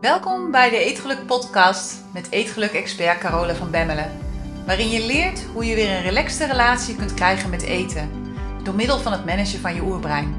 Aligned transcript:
Welkom 0.00 0.50
bij 0.50 0.70
de 0.70 0.76
Eetgeluk 0.76 1.26
podcast 1.26 2.04
met 2.12 2.30
Eetgeluk-expert 2.30 3.18
Carole 3.18 3.54
van 3.54 3.70
Bemmelen. 3.70 4.18
Waarin 4.66 4.88
je 4.88 5.06
leert 5.06 5.42
hoe 5.42 5.64
je 5.64 5.74
weer 5.74 5.90
een 5.90 6.02
relaxte 6.02 6.46
relatie 6.46 6.96
kunt 6.96 7.14
krijgen 7.14 7.50
met 7.50 7.62
eten. 7.62 8.10
Door 8.62 8.74
middel 8.74 8.98
van 8.98 9.12
het 9.12 9.24
managen 9.24 9.60
van 9.60 9.74
je 9.74 9.82
oerbrein. 9.82 10.34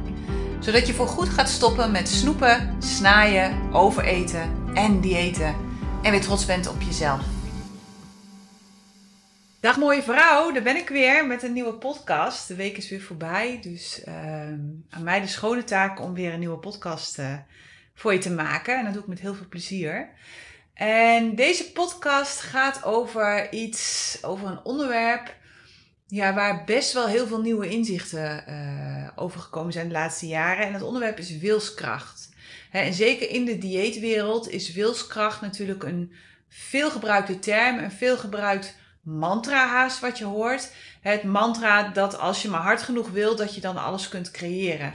Zodat 0.59 0.87
je 0.87 0.93
voorgoed 0.93 1.29
gaat 1.29 1.49
stoppen 1.49 1.91
met 1.91 2.09
snoepen, 2.09 2.75
snaaien, 2.83 3.73
overeten 3.73 4.71
en 4.73 5.01
diëten. 5.01 5.55
En 6.03 6.11
weer 6.11 6.21
trots 6.21 6.45
bent 6.45 6.67
op 6.67 6.81
jezelf. 6.81 7.21
Dag 9.59 9.77
mooie 9.77 10.03
vrouw, 10.03 10.51
daar 10.51 10.63
ben 10.63 10.77
ik 10.77 10.89
weer 10.89 11.27
met 11.27 11.43
een 11.43 11.53
nieuwe 11.53 11.73
podcast. 11.73 12.47
De 12.47 12.55
week 12.55 12.77
is 12.77 12.89
weer 12.89 13.01
voorbij, 13.01 13.59
dus 13.61 14.03
ehm, 14.03 14.59
aan 14.89 15.03
mij 15.03 15.21
de 15.21 15.27
schone 15.27 15.63
taak 15.63 15.99
om 15.99 16.13
weer 16.13 16.33
een 16.33 16.39
nieuwe 16.39 16.57
podcast 16.57 17.19
uh, 17.19 17.33
voor 18.01 18.13
je 18.13 18.19
te 18.19 18.31
maken. 18.31 18.77
En 18.77 18.83
dat 18.83 18.93
doe 18.93 19.01
ik 19.01 19.07
met 19.07 19.19
heel 19.19 19.35
veel 19.35 19.47
plezier. 19.49 20.09
En 20.73 21.35
deze 21.35 21.71
podcast 21.71 22.39
gaat 22.39 22.83
over 22.83 23.53
iets, 23.53 24.17
over 24.21 24.47
een 24.47 24.63
onderwerp 24.63 25.35
ja, 26.07 26.33
waar 26.33 26.63
best 26.63 26.93
wel 26.93 27.07
heel 27.07 27.27
veel 27.27 27.41
nieuwe 27.41 27.69
inzichten 27.69 28.43
uh, 28.47 29.07
over 29.15 29.39
gekomen 29.39 29.73
zijn 29.73 29.87
de 29.87 29.93
laatste 29.93 30.27
jaren. 30.27 30.65
En 30.65 30.73
het 30.73 30.81
onderwerp 30.81 31.17
is 31.17 31.37
wilskracht. 31.37 32.29
en 32.71 32.93
zeker 32.93 33.29
in 33.29 33.45
de 33.45 33.57
dieetwereld 33.57 34.49
is 34.49 34.73
wilskracht 34.73 35.41
natuurlijk 35.41 35.83
een 35.83 36.13
veelgebruikte 36.49 37.39
term, 37.39 37.77
een 37.77 37.91
veelgebruikt 37.91 38.75
mantra 39.01 39.67
haast 39.67 39.99
wat 39.99 40.17
je 40.17 40.25
hoort. 40.25 40.71
Het 41.01 41.23
mantra 41.23 41.89
dat 41.89 42.17
als 42.17 42.41
je 42.41 42.49
maar 42.49 42.61
hard 42.61 42.81
genoeg 42.81 43.09
wil, 43.09 43.35
dat 43.35 43.55
je 43.55 43.61
dan 43.61 43.77
alles 43.77 44.09
kunt 44.09 44.31
creëren. 44.31 44.93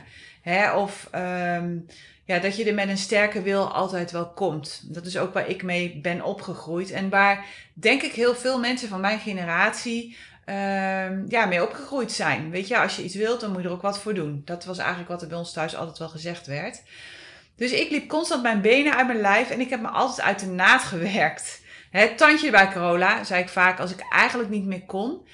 of 0.74 1.08
um, 1.14 1.86
ja, 2.26 2.38
dat 2.38 2.56
je 2.56 2.64
er 2.64 2.74
met 2.74 2.88
een 2.88 2.98
sterke 2.98 3.42
wil 3.42 3.72
altijd 3.72 4.10
wel 4.10 4.28
komt. 4.28 4.80
Dat 4.84 5.06
is 5.06 5.18
ook 5.18 5.32
waar 5.34 5.48
ik 5.48 5.62
mee 5.62 6.00
ben 6.00 6.22
opgegroeid. 6.22 6.90
En 6.90 7.08
waar 7.08 7.44
denk 7.72 8.02
ik 8.02 8.12
heel 8.12 8.34
veel 8.34 8.58
mensen 8.58 8.88
van 8.88 9.00
mijn 9.00 9.18
generatie 9.18 10.16
uh, 10.46 11.28
ja, 11.28 11.46
mee 11.46 11.62
opgegroeid 11.62 12.12
zijn. 12.12 12.50
Weet 12.50 12.68
je, 12.68 12.78
als 12.78 12.96
je 12.96 13.04
iets 13.04 13.14
wilt, 13.14 13.40
dan 13.40 13.52
moet 13.52 13.62
je 13.62 13.66
er 13.66 13.74
ook 13.74 13.82
wat 13.82 14.00
voor 14.00 14.14
doen. 14.14 14.42
Dat 14.44 14.64
was 14.64 14.78
eigenlijk 14.78 15.08
wat 15.08 15.22
er 15.22 15.28
bij 15.28 15.38
ons 15.38 15.52
thuis 15.52 15.76
altijd 15.76 15.98
wel 15.98 16.08
gezegd 16.08 16.46
werd. 16.46 16.82
Dus 17.56 17.72
ik 17.72 17.90
liep 17.90 18.08
constant 18.08 18.42
mijn 18.42 18.60
benen 18.60 18.96
uit 18.96 19.06
mijn 19.06 19.20
lijf 19.20 19.50
en 19.50 19.60
ik 19.60 19.70
heb 19.70 19.80
me 19.80 19.88
altijd 19.88 20.26
uit 20.26 20.38
de 20.38 20.46
naad 20.46 20.82
gewerkt. 20.82 21.60
Het 21.90 22.18
tandje 22.18 22.50
bij 22.50 22.72
Corolla, 22.72 23.24
zei 23.24 23.42
ik 23.42 23.48
vaak, 23.48 23.80
als 23.80 23.90
ik 23.90 24.06
eigenlijk 24.10 24.50
niet 24.50 24.64
meer 24.64 24.84
kon. 24.84 25.26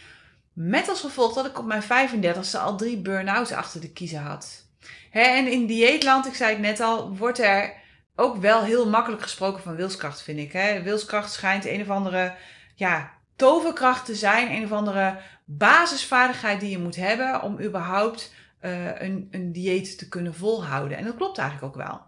Met 0.53 0.89
als 0.89 1.01
gevolg 1.01 1.33
dat 1.33 1.47
ik 1.47 1.59
op 1.59 1.65
mijn 1.65 1.83
35ste 1.83 2.61
al 2.61 2.77
drie 2.77 2.97
burn-outs 2.97 3.53
achter 3.53 3.81
de 3.81 3.93
kiezen 3.93 4.21
had 4.21 4.62
en 5.11 5.47
in 5.47 5.67
dieetland, 5.67 6.27
ik 6.27 6.35
zei 6.35 6.51
het 6.51 6.61
net 6.61 6.81
al, 6.81 7.17
wordt 7.17 7.39
er 7.39 7.73
ook 8.17 8.37
wel 8.37 8.63
heel 8.63 8.89
makkelijk 8.89 9.23
gesproken 9.23 9.63
van 9.63 9.77
wilskracht, 9.77 10.23
vind 10.23 10.39
ik. 10.39 10.53
Hè. 10.53 10.83
Wilskracht 10.83 11.33
schijnt 11.33 11.65
een 11.65 11.81
of 11.81 11.91
andere 11.91 12.35
ja, 12.75 13.13
toverkracht 13.37 14.05
te 14.05 14.15
zijn, 14.15 14.51
een 14.51 14.65
of 14.65 14.73
andere 14.73 15.17
basisvaardigheid 15.45 16.61
die 16.61 16.71
je 16.71 16.79
moet 16.79 16.97
hebben 16.97 17.43
om 17.43 17.61
überhaupt 17.61 18.33
uh, 18.63 19.01
een, 19.01 19.29
een 19.31 19.53
dieet 19.53 19.99
te 19.99 20.09
kunnen 20.09 20.35
volhouden. 20.35 20.99
En 20.99 21.05
dat 21.05 21.17
klopt 21.17 21.39
eigenlijk 21.39 21.77
ook 21.77 21.85
wel. 21.85 22.01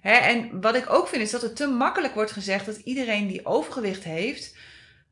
Hè, 0.00 0.12
en 0.12 0.60
wat 0.60 0.74
ik 0.74 0.90
ook 0.90 1.08
vind 1.08 1.22
is 1.22 1.30
dat 1.30 1.42
het 1.42 1.56
te 1.56 1.66
makkelijk 1.66 2.14
wordt 2.14 2.32
gezegd 2.32 2.66
dat 2.66 2.76
iedereen 2.76 3.26
die 3.26 3.46
overgewicht 3.46 4.04
heeft, 4.04 4.56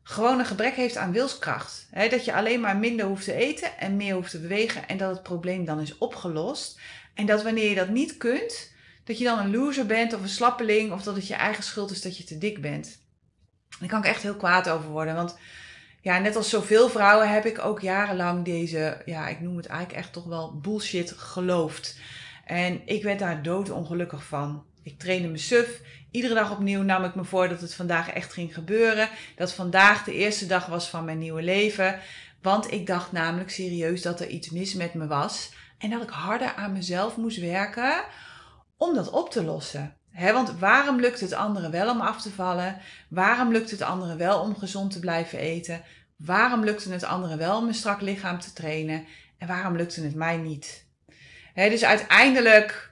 gewoon 0.05 0.39
een 0.39 0.47
gebrek 0.47 0.75
heeft 0.75 0.97
aan 0.97 1.13
wilskracht. 1.13 1.87
dat 2.11 2.25
je 2.25 2.35
alleen 2.35 2.61
maar 2.61 2.77
minder 2.77 3.07
hoeft 3.07 3.25
te 3.25 3.33
eten 3.33 3.79
en 3.79 3.97
meer 3.97 4.15
hoeft 4.15 4.31
te 4.31 4.41
bewegen 4.41 4.89
en 4.89 4.97
dat 4.97 5.11
het 5.11 5.23
probleem 5.23 5.65
dan 5.65 5.81
is 5.81 5.99
opgelost. 5.99 6.79
En 7.15 7.27
dat 7.27 7.43
wanneer 7.43 7.69
je 7.69 7.75
dat 7.75 7.89
niet 7.89 8.17
kunt, 8.17 8.73
dat 9.05 9.19
je 9.19 9.25
dan 9.25 9.39
een 9.39 9.51
loser 9.51 9.87
bent 9.87 10.13
of 10.13 10.23
een 10.23 10.29
slappeling 10.29 10.93
of 10.93 11.03
dat 11.03 11.17
het 11.17 11.27
je 11.27 11.35
eigen 11.35 11.63
schuld 11.63 11.91
is 11.91 12.03
dat 12.03 12.17
je 12.17 12.25
te 12.25 12.39
dik 12.39 12.61
bent. 12.61 12.99
Daar 13.81 13.89
kan 13.89 13.99
ik 13.99 14.05
echt 14.05 14.23
heel 14.23 14.37
kwaad 14.37 14.69
over 14.69 14.89
worden. 14.89 15.15
Want 15.15 15.37
ja, 16.01 16.19
net 16.19 16.37
als 16.37 16.51
zoveel 16.51 16.89
vrouwen 16.89 17.33
heb 17.33 17.45
ik 17.47 17.65
ook 17.65 17.81
jarenlang 17.81 18.45
deze, 18.45 19.03
ja, 19.05 19.29
ik 19.29 19.41
noem 19.41 19.57
het 19.57 19.67
eigenlijk 19.67 19.99
echt 19.99 20.13
toch 20.13 20.25
wel 20.25 20.59
bullshit 20.61 21.11
geloofd. 21.17 21.99
En 22.45 22.83
ik 22.85 23.03
werd 23.03 23.19
daar 23.19 23.43
doodongelukkig 23.43 24.25
van. 24.25 24.65
Ik 24.85 24.99
trainde 24.99 25.29
me 25.29 25.39
suf. 25.39 25.81
Iedere 26.11 26.35
dag 26.35 26.51
opnieuw 26.51 26.83
nam 26.83 27.05
ik 27.05 27.15
me 27.15 27.25
voor 27.25 27.49
dat 27.49 27.61
het 27.61 27.75
vandaag 27.75 28.11
echt 28.11 28.33
ging 28.33 28.55
gebeuren. 28.55 29.09
Dat 29.37 29.53
vandaag 29.53 30.05
de 30.05 30.13
eerste 30.13 30.47
dag 30.47 30.67
was 30.67 30.89
van 30.89 31.05
mijn 31.05 31.19
nieuwe 31.19 31.43
leven. 31.43 32.01
Want 32.43 32.73
ik 32.73 32.87
dacht 32.87 33.13
namelijk 33.13 33.51
serieus 33.51 34.03
dat 34.03 34.21
er 34.21 34.29
iets 34.29 34.51
mis 34.51 34.75
met 34.75 34.95
me 34.95 35.07
was. 35.07 35.53
En 35.79 35.91
dat 35.91 36.03
ik 36.03 36.09
harder 36.09 36.55
aan 36.55 36.73
mezelf 36.73 37.17
moest 37.17 37.41
werken 37.41 38.05
om 38.77 38.95
dat 38.95 39.11
op 39.11 39.31
te 39.31 39.45
lossen. 39.45 39.97
want 40.19 40.59
waarom 40.59 41.01
lukt 41.01 41.21
het 41.21 41.33
anderen 41.33 41.71
wel 41.71 41.91
om 41.91 42.01
af 42.01 42.23
te 42.23 42.31
vallen? 42.31 42.81
Waarom 43.09 43.53
lukt 43.53 43.71
het 43.71 43.83
anderen 43.83 44.17
wel 44.17 44.41
om 44.41 44.57
gezond 44.57 44.91
te 44.93 44.99
blijven 44.99 45.39
eten? 45.39 45.83
Waarom 46.17 46.65
lukte 46.65 46.93
het 46.93 47.05
anderen 47.05 47.39
wel 47.39 47.59
om 47.59 47.69
een 47.69 47.75
strak 47.75 48.01
lichaam 48.01 48.41
te 48.41 48.53
trainen? 48.53 49.07
En 49.39 49.49
waarom 49.49 49.77
lukte 49.77 50.03
het 50.03 50.15
mij 50.15 50.37
niet? 50.37 50.87
dus 51.55 51.85
uiteindelijk, 51.85 52.91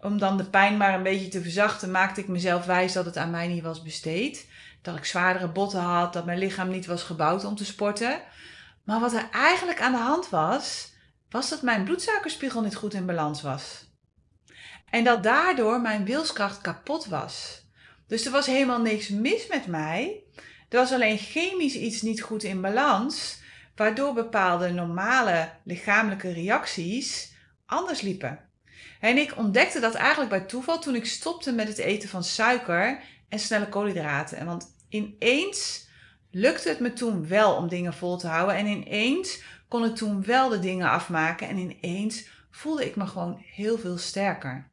om 0.00 0.18
dan 0.18 0.36
de 0.36 0.44
pijn 0.44 0.76
maar 0.76 0.94
een 0.94 1.02
beetje 1.02 1.28
te 1.28 1.42
verzachten, 1.42 1.90
maakte 1.90 2.20
ik 2.20 2.28
mezelf 2.28 2.64
wijs 2.64 2.92
dat 2.92 3.04
het 3.04 3.16
aan 3.16 3.30
mij 3.30 3.48
niet 3.48 3.62
was 3.62 3.82
besteed. 3.82 4.48
Dat 4.82 4.96
ik 4.96 5.04
zwaardere 5.04 5.48
botten 5.48 5.80
had, 5.80 6.12
dat 6.12 6.24
mijn 6.24 6.38
lichaam 6.38 6.70
niet 6.70 6.86
was 6.86 7.02
gebouwd 7.02 7.44
om 7.44 7.54
te 7.54 7.64
sporten. 7.64 8.20
Maar 8.84 9.00
wat 9.00 9.12
er 9.12 9.28
eigenlijk 9.30 9.80
aan 9.80 9.92
de 9.92 9.98
hand 9.98 10.28
was, 10.28 10.92
was 11.30 11.48
dat 11.48 11.62
mijn 11.62 11.84
bloedsuikerspiegel 11.84 12.62
niet 12.62 12.76
goed 12.76 12.94
in 12.94 13.06
balans 13.06 13.42
was. 13.42 13.88
En 14.90 15.04
dat 15.04 15.22
daardoor 15.22 15.80
mijn 15.80 16.04
wilskracht 16.04 16.60
kapot 16.60 17.06
was. 17.06 17.64
Dus 18.06 18.24
er 18.24 18.32
was 18.32 18.46
helemaal 18.46 18.80
niks 18.80 19.08
mis 19.08 19.46
met 19.46 19.66
mij. 19.66 20.22
Er 20.68 20.78
was 20.78 20.92
alleen 20.92 21.18
chemisch 21.18 21.74
iets 21.74 22.02
niet 22.02 22.22
goed 22.22 22.42
in 22.42 22.60
balans, 22.60 23.38
waardoor 23.76 24.12
bepaalde 24.12 24.70
normale 24.70 25.50
lichamelijke 25.64 26.32
reacties 26.32 27.32
anders 27.66 28.00
liepen. 28.00 28.49
En 29.00 29.16
ik 29.16 29.36
ontdekte 29.36 29.80
dat 29.80 29.94
eigenlijk 29.94 30.30
bij 30.30 30.40
toeval 30.40 30.78
toen 30.78 30.94
ik 30.94 31.06
stopte 31.06 31.52
met 31.52 31.68
het 31.68 31.78
eten 31.78 32.08
van 32.08 32.24
suiker 32.24 33.00
en 33.28 33.38
snelle 33.38 33.68
koolhydraten. 33.68 34.46
Want 34.46 34.74
ineens 34.88 35.88
lukte 36.30 36.68
het 36.68 36.80
me 36.80 36.92
toen 36.92 37.28
wel 37.28 37.54
om 37.54 37.68
dingen 37.68 37.94
vol 37.94 38.16
te 38.16 38.26
houden 38.26 38.56
en 38.56 38.66
ineens 38.66 39.42
kon 39.68 39.84
ik 39.84 39.94
toen 39.94 40.24
wel 40.24 40.48
de 40.48 40.58
dingen 40.58 40.90
afmaken 40.90 41.48
en 41.48 41.56
ineens 41.56 42.28
voelde 42.50 42.86
ik 42.86 42.96
me 42.96 43.06
gewoon 43.06 43.42
heel 43.52 43.78
veel 43.78 43.98
sterker. 43.98 44.68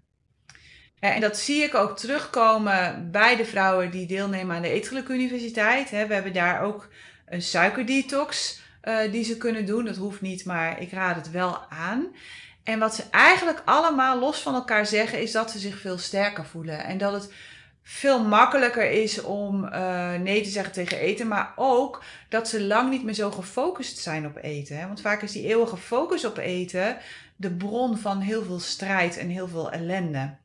En 0.99 1.21
dat 1.21 1.37
zie 1.37 1.63
ik 1.63 1.75
ook 1.75 1.97
terugkomen 1.97 3.11
bij 3.11 3.35
de 3.35 3.45
vrouwen 3.45 3.91
die 3.91 4.07
deelnemen 4.07 4.55
aan 4.55 4.61
de 4.61 4.69
Eetgeluk 4.69 5.07
Universiteit. 5.07 5.89
We 5.89 5.95
hebben 5.95 6.33
daar 6.33 6.61
ook 6.61 6.89
een 7.25 7.41
suikerdetox 7.41 8.61
uh, 8.83 9.11
die 9.11 9.23
ze 9.23 9.37
kunnen 9.37 9.65
doen. 9.65 9.85
Dat 9.85 9.95
hoeft 9.95 10.21
niet, 10.21 10.45
maar 10.45 10.81
ik 10.81 10.91
raad 10.91 11.15
het 11.15 11.31
wel 11.31 11.59
aan. 11.69 12.07
En 12.67 12.79
wat 12.79 12.95
ze 12.95 13.03
eigenlijk 13.11 13.61
allemaal 13.65 14.19
los 14.19 14.39
van 14.39 14.53
elkaar 14.53 14.85
zeggen, 14.85 15.21
is 15.21 15.31
dat 15.31 15.51
ze 15.51 15.59
zich 15.59 15.79
veel 15.79 15.97
sterker 15.97 16.45
voelen. 16.45 16.83
En 16.83 16.97
dat 16.97 17.13
het 17.13 17.33
veel 17.83 18.23
makkelijker 18.23 18.91
is 18.91 19.21
om 19.21 19.63
uh, 19.63 20.13
nee 20.13 20.41
te 20.41 20.49
zeggen 20.49 20.73
tegen 20.73 20.97
eten, 20.97 21.27
maar 21.27 21.53
ook 21.55 22.03
dat 22.29 22.47
ze 22.47 22.63
lang 22.63 22.89
niet 22.89 23.03
meer 23.03 23.13
zo 23.13 23.31
gefocust 23.31 23.97
zijn 23.97 24.25
op 24.25 24.35
eten. 24.41 24.77
Hè? 24.77 24.87
Want 24.87 25.01
vaak 25.01 25.21
is 25.21 25.31
die 25.31 25.47
eeuwige 25.47 25.77
focus 25.77 26.25
op 26.25 26.37
eten 26.37 26.97
de 27.35 27.51
bron 27.51 27.97
van 27.97 28.19
heel 28.19 28.43
veel 28.43 28.59
strijd 28.59 29.17
en 29.17 29.29
heel 29.29 29.47
veel 29.47 29.71
ellende. 29.71 30.35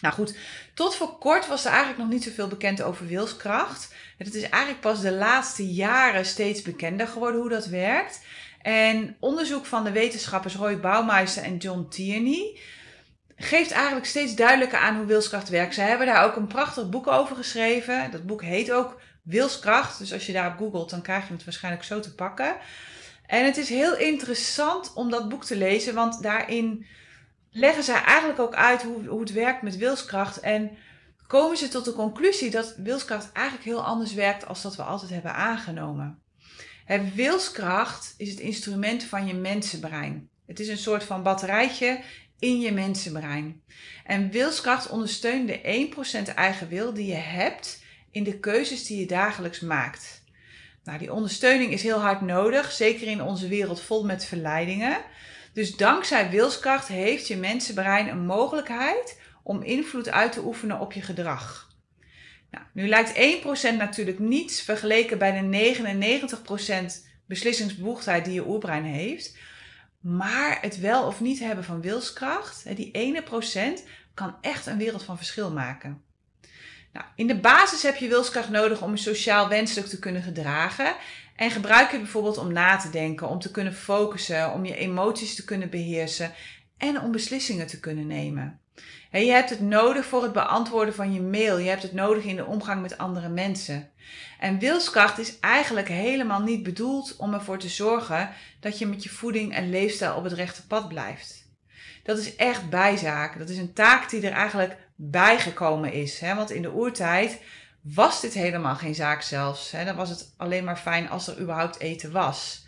Nou 0.00 0.14
goed, 0.14 0.36
tot 0.74 0.94
voor 0.94 1.18
kort 1.18 1.46
was 1.46 1.64
er 1.64 1.70
eigenlijk 1.70 2.00
nog 2.00 2.08
niet 2.08 2.24
zoveel 2.24 2.48
bekend 2.48 2.82
over 2.82 3.06
wilskracht. 3.06 3.94
Het 4.18 4.34
is 4.34 4.42
eigenlijk 4.42 4.80
pas 4.80 5.00
de 5.00 5.12
laatste 5.12 5.72
jaren 5.72 6.26
steeds 6.26 6.62
bekender 6.62 7.08
geworden 7.08 7.40
hoe 7.40 7.50
dat 7.50 7.66
werkt. 7.66 8.20
En 8.66 9.16
onderzoek 9.20 9.66
van 9.66 9.84
de 9.84 9.92
wetenschappers 9.92 10.54
Roy 10.54 10.80
Baumeister 10.80 11.42
en 11.42 11.56
John 11.56 11.86
Tierney 11.90 12.58
geeft 13.36 13.70
eigenlijk 13.70 14.06
steeds 14.06 14.34
duidelijker 14.34 14.78
aan 14.78 14.96
hoe 14.96 15.06
wilskracht 15.06 15.48
werkt. 15.48 15.74
Ze 15.74 15.80
hebben 15.80 16.06
daar 16.06 16.24
ook 16.24 16.36
een 16.36 16.46
prachtig 16.46 16.88
boek 16.88 17.06
over 17.06 17.36
geschreven. 17.36 18.10
Dat 18.10 18.26
boek 18.26 18.42
heet 18.42 18.72
ook 18.72 19.00
Wilskracht. 19.22 19.98
Dus 19.98 20.12
als 20.12 20.26
je 20.26 20.32
daarop 20.32 20.58
googelt, 20.58 20.90
dan 20.90 21.02
krijg 21.02 21.26
je 21.26 21.32
het 21.32 21.44
waarschijnlijk 21.44 21.84
zo 21.84 22.00
te 22.00 22.14
pakken. 22.14 22.56
En 23.26 23.44
het 23.44 23.56
is 23.56 23.68
heel 23.68 23.96
interessant 23.96 24.92
om 24.94 25.10
dat 25.10 25.28
boek 25.28 25.44
te 25.44 25.56
lezen, 25.56 25.94
want 25.94 26.22
daarin 26.22 26.86
leggen 27.50 27.82
ze 27.82 27.92
eigenlijk 27.92 28.38
ook 28.38 28.54
uit 28.54 28.82
hoe, 28.82 29.06
hoe 29.06 29.20
het 29.20 29.32
werkt 29.32 29.62
met 29.62 29.76
wilskracht. 29.76 30.40
En 30.40 30.70
komen 31.26 31.56
ze 31.56 31.68
tot 31.68 31.84
de 31.84 31.92
conclusie 31.92 32.50
dat 32.50 32.74
wilskracht 32.76 33.32
eigenlijk 33.32 33.66
heel 33.66 33.84
anders 33.84 34.14
werkt 34.14 34.46
als 34.46 34.62
dat 34.62 34.76
we 34.76 34.82
altijd 34.82 35.10
hebben 35.10 35.34
aangenomen. 35.34 36.24
Het 36.86 37.14
wilskracht 37.14 38.14
is 38.16 38.30
het 38.30 38.40
instrument 38.40 39.02
van 39.02 39.26
je 39.26 39.34
mensenbrein. 39.34 40.28
Het 40.46 40.60
is 40.60 40.68
een 40.68 40.78
soort 40.78 41.04
van 41.04 41.22
batterijtje 41.22 42.00
in 42.38 42.60
je 42.60 42.72
mensenbrein. 42.72 43.62
En 44.04 44.30
wilskracht 44.30 44.88
ondersteunt 44.88 45.48
de 45.48 45.88
1% 46.30 46.34
eigen 46.34 46.68
wil 46.68 46.94
die 46.94 47.06
je 47.06 47.14
hebt 47.14 47.82
in 48.10 48.24
de 48.24 48.38
keuzes 48.38 48.86
die 48.86 49.00
je 49.00 49.06
dagelijks 49.06 49.60
maakt. 49.60 50.24
Nou, 50.84 50.98
die 50.98 51.12
ondersteuning 51.12 51.72
is 51.72 51.82
heel 51.82 52.00
hard 52.00 52.20
nodig, 52.20 52.72
zeker 52.72 53.06
in 53.06 53.22
onze 53.22 53.48
wereld 53.48 53.80
vol 53.80 54.04
met 54.04 54.24
verleidingen. 54.24 54.98
Dus 55.52 55.76
dankzij 55.76 56.30
wilskracht 56.30 56.88
heeft 56.88 57.28
je 57.28 57.36
mensenbrein 57.36 58.08
een 58.08 58.26
mogelijkheid 58.26 59.20
om 59.42 59.62
invloed 59.62 60.10
uit 60.10 60.32
te 60.32 60.44
oefenen 60.44 60.80
op 60.80 60.92
je 60.92 61.02
gedrag. 61.02 61.65
Nou, 62.50 62.64
nu 62.72 62.88
lijkt 62.88 63.42
1% 63.72 63.76
natuurlijk 63.76 64.18
niets 64.18 64.60
vergeleken 64.60 65.18
bij 65.18 65.40
de 65.40 65.74
99% 67.02 67.06
beslissingsbevoegdheid 67.26 68.24
die 68.24 68.34
je 68.34 68.48
oerbrein 68.48 68.84
heeft. 68.84 69.36
Maar 70.00 70.58
het 70.60 70.80
wel 70.80 71.06
of 71.06 71.20
niet 71.20 71.38
hebben 71.38 71.64
van 71.64 71.80
wilskracht, 71.80 72.76
die 72.76 72.90
ene 72.90 73.22
procent, 73.22 73.84
kan 74.14 74.36
echt 74.40 74.66
een 74.66 74.78
wereld 74.78 75.02
van 75.02 75.16
verschil 75.16 75.52
maken. 75.52 76.02
Nou, 76.92 77.06
in 77.14 77.26
de 77.26 77.40
basis 77.40 77.82
heb 77.82 77.96
je 77.96 78.08
wilskracht 78.08 78.50
nodig 78.50 78.82
om 78.82 78.90
je 78.90 78.96
sociaal 78.96 79.48
wenselijk 79.48 79.86
te 79.88 79.98
kunnen 79.98 80.22
gedragen. 80.22 80.96
En 81.36 81.50
gebruik 81.50 81.90
je 81.90 81.98
bijvoorbeeld 81.98 82.38
om 82.38 82.52
na 82.52 82.76
te 82.76 82.90
denken, 82.90 83.28
om 83.28 83.38
te 83.38 83.50
kunnen 83.50 83.74
focussen, 83.74 84.52
om 84.52 84.64
je 84.64 84.76
emoties 84.76 85.34
te 85.34 85.44
kunnen 85.44 85.70
beheersen 85.70 86.32
en 86.78 87.00
om 87.00 87.12
beslissingen 87.12 87.66
te 87.66 87.80
kunnen 87.80 88.06
nemen. 88.06 88.60
je 89.10 89.30
hebt 89.30 89.50
het 89.50 89.60
nodig 89.60 90.06
voor 90.06 90.22
het 90.22 90.32
beantwoorden 90.32 90.94
van 90.94 91.12
je 91.12 91.20
mail. 91.20 91.58
Je 91.58 91.68
hebt 91.68 91.82
het 91.82 91.92
nodig 91.92 92.24
in 92.24 92.36
de 92.36 92.44
omgang 92.44 92.82
met 92.82 92.98
andere 92.98 93.28
mensen. 93.28 93.90
En 94.38 94.58
wilskracht 94.58 95.18
is 95.18 95.38
eigenlijk 95.40 95.88
helemaal 95.88 96.42
niet 96.42 96.62
bedoeld 96.62 97.16
om 97.16 97.34
ervoor 97.34 97.58
te 97.58 97.68
zorgen 97.68 98.30
dat 98.60 98.78
je 98.78 98.86
met 98.86 99.02
je 99.02 99.08
voeding 99.08 99.54
en 99.54 99.70
leefstijl 99.70 100.14
op 100.14 100.24
het 100.24 100.32
rechte 100.32 100.66
pad 100.66 100.88
blijft. 100.88 101.46
Dat 102.02 102.18
is 102.18 102.36
echt 102.36 102.70
bijzaak. 102.70 103.38
Dat 103.38 103.48
is 103.48 103.58
een 103.58 103.72
taak 103.72 104.10
die 104.10 104.26
er 104.26 104.32
eigenlijk 104.32 104.76
bijgekomen 104.94 105.92
is. 105.92 106.20
Want 106.20 106.50
in 106.50 106.62
de 106.62 106.72
oertijd 106.72 107.40
was 107.80 108.20
dit 108.20 108.34
helemaal 108.34 108.74
geen 108.74 108.94
zaak 108.94 109.22
zelfs. 109.22 109.70
Dan 109.70 109.96
was 109.96 110.08
het 110.08 110.34
alleen 110.36 110.64
maar 110.64 110.76
fijn 110.76 111.08
als 111.08 111.26
er 111.26 111.40
überhaupt 111.40 111.78
eten 111.78 112.12
was. 112.12 112.64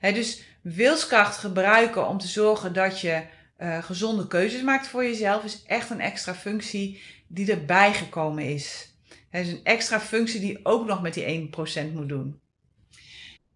Dus 0.00 0.42
wilskracht 0.60 1.36
gebruiken 1.36 2.08
om 2.08 2.18
te 2.18 2.26
zorgen 2.26 2.72
dat 2.72 3.00
je 3.00 3.22
uh, 3.58 3.82
gezonde 3.82 4.26
keuzes 4.26 4.62
maakt 4.62 4.86
voor 4.86 5.04
jezelf 5.04 5.44
is 5.44 5.62
echt 5.66 5.90
een 5.90 6.00
extra 6.00 6.34
functie 6.34 7.02
die 7.26 7.52
erbij 7.52 7.94
gekomen 7.94 8.44
is. 8.44 8.92
Het 9.30 9.46
is 9.46 9.52
een 9.52 9.64
extra 9.64 10.00
functie 10.00 10.40
die 10.40 10.60
ook 10.62 10.86
nog 10.86 11.02
met 11.02 11.14
die 11.14 11.50
1% 11.86 11.92
moet 11.92 12.08
doen. 12.08 12.40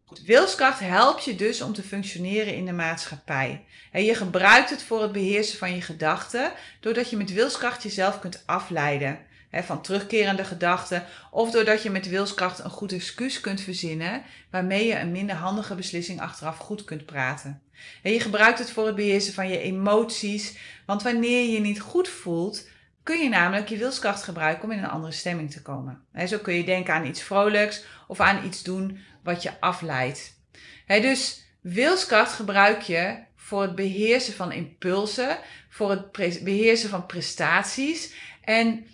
Goed, 0.04 0.22
wilskracht 0.22 0.80
helpt 0.80 1.24
je 1.24 1.36
dus 1.36 1.62
om 1.62 1.72
te 1.72 1.82
functioneren 1.82 2.54
in 2.54 2.66
de 2.66 2.72
maatschappij. 2.72 3.64
je 3.92 4.14
gebruikt 4.14 4.70
het 4.70 4.82
voor 4.82 5.02
het 5.02 5.12
beheersen 5.12 5.58
van 5.58 5.74
je 5.74 5.80
gedachten, 5.80 6.52
doordat 6.80 7.10
je 7.10 7.16
met 7.16 7.32
wilskracht 7.32 7.82
jezelf 7.82 8.18
kunt 8.18 8.42
afleiden 8.46 9.18
van 9.50 9.82
terugkerende 9.82 10.44
gedachten, 10.44 11.04
of 11.30 11.50
doordat 11.50 11.82
je 11.82 11.90
met 11.90 12.08
wilskracht 12.08 12.58
een 12.58 12.70
goed 12.70 12.92
excuus 12.92 13.40
kunt 13.40 13.60
verzinnen 13.60 14.22
waarmee 14.50 14.86
je 14.86 14.98
een 14.98 15.12
minder 15.12 15.36
handige 15.36 15.74
beslissing 15.74 16.20
achteraf 16.20 16.58
goed 16.58 16.84
kunt 16.84 17.06
praten. 17.06 17.62
En 18.02 18.12
je 18.12 18.20
gebruikt 18.20 18.58
het 18.58 18.70
voor 18.70 18.86
het 18.86 18.94
beheersen 18.94 19.34
van 19.34 19.48
je 19.48 19.58
emoties, 19.58 20.56
want 20.86 21.02
wanneer 21.02 21.42
je 21.42 21.52
je 21.52 21.60
niet 21.60 21.80
goed 21.80 22.08
voelt, 22.08 22.68
kun 23.02 23.18
je 23.18 23.28
namelijk 23.28 23.68
je 23.68 23.76
wilskracht 23.76 24.22
gebruiken 24.22 24.64
om 24.64 24.70
in 24.70 24.78
een 24.78 24.90
andere 24.90 25.12
stemming 25.12 25.50
te 25.50 25.62
komen. 25.62 26.04
zo 26.26 26.38
kun 26.38 26.54
je 26.54 26.64
denken 26.64 26.94
aan 26.94 27.06
iets 27.06 27.22
vrolijks 27.22 27.84
of 28.08 28.20
aan 28.20 28.44
iets 28.44 28.62
doen 28.62 28.98
wat 29.22 29.42
je 29.42 29.60
afleidt. 29.60 30.40
dus 30.86 31.44
wilskracht 31.60 32.32
gebruik 32.32 32.82
je 32.82 33.18
voor 33.36 33.62
het 33.62 33.74
beheersen 33.74 34.34
van 34.34 34.52
impulsen, 34.52 35.38
voor 35.68 35.90
het 35.90 36.12
beheersen 36.42 36.88
van 36.88 37.06
prestaties 37.06 38.12
en 38.44 38.86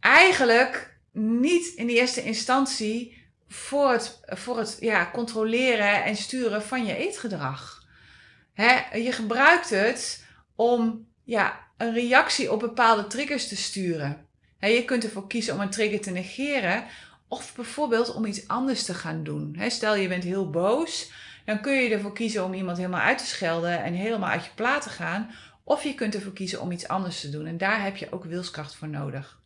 eigenlijk 0.00 0.96
niet 1.12 1.66
in 1.66 1.86
de 1.86 1.92
eerste 1.92 2.22
instantie 2.22 3.20
voor 3.48 3.90
het, 3.90 4.20
voor 4.26 4.58
het 4.58 4.76
ja, 4.80 5.10
controleren 5.12 6.04
en 6.04 6.16
sturen 6.16 6.62
van 6.62 6.86
je 6.86 6.96
eetgedrag. 6.96 7.81
Je 8.92 9.12
gebruikt 9.12 9.70
het 9.70 10.26
om 10.56 11.06
ja, 11.24 11.60
een 11.76 11.92
reactie 11.92 12.52
op 12.52 12.60
bepaalde 12.60 13.06
triggers 13.06 13.48
te 13.48 13.56
sturen. 13.56 14.26
je 14.58 14.84
kunt 14.84 15.04
ervoor 15.04 15.26
kiezen 15.26 15.54
om 15.54 15.60
een 15.60 15.70
trigger 15.70 16.00
te 16.00 16.10
negeren 16.10 16.84
of 17.28 17.54
bijvoorbeeld 17.54 18.14
om 18.14 18.24
iets 18.24 18.48
anders 18.48 18.84
te 18.84 18.94
gaan 18.94 19.24
doen. 19.24 19.56
stel 19.68 19.94
je 19.94 20.08
bent 20.08 20.24
heel 20.24 20.50
boos, 20.50 21.10
dan 21.44 21.60
kun 21.60 21.74
je 21.74 21.90
ervoor 21.90 22.12
kiezen 22.12 22.44
om 22.44 22.54
iemand 22.54 22.76
helemaal 22.76 23.00
uit 23.00 23.18
te 23.18 23.26
schelden 23.26 23.82
en 23.82 23.94
helemaal 23.94 24.30
uit 24.30 24.44
je 24.44 24.50
plaat 24.54 24.82
te 24.82 24.88
gaan. 24.88 25.30
Of 25.64 25.84
je 25.84 25.94
kunt 25.94 26.14
ervoor 26.14 26.32
kiezen 26.32 26.60
om 26.60 26.70
iets 26.70 26.88
anders 26.88 27.20
te 27.20 27.30
doen. 27.30 27.46
En 27.46 27.58
daar 27.58 27.82
heb 27.82 27.96
je 27.96 28.12
ook 28.12 28.24
wilskracht 28.24 28.74
voor 28.74 28.88
nodig. 28.88 29.40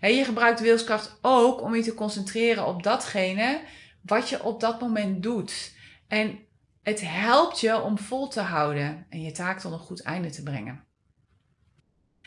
je 0.00 0.24
gebruikt 0.24 0.60
wilskracht 0.60 1.18
ook 1.20 1.62
om 1.62 1.74
je 1.74 1.82
te 1.82 1.94
concentreren 1.94 2.66
op 2.66 2.82
datgene 2.82 3.60
wat 4.00 4.28
je 4.28 4.42
op 4.42 4.60
dat 4.60 4.80
moment 4.80 5.22
doet. 5.22 5.72
En 6.08 6.38
het 6.84 7.00
helpt 7.00 7.60
je 7.60 7.80
om 7.80 7.98
vol 7.98 8.28
te 8.28 8.40
houden 8.40 9.06
en 9.10 9.22
je 9.22 9.32
taak 9.32 9.60
tot 9.60 9.72
een 9.72 9.78
goed 9.78 10.02
einde 10.02 10.30
te 10.30 10.42
brengen. 10.42 10.84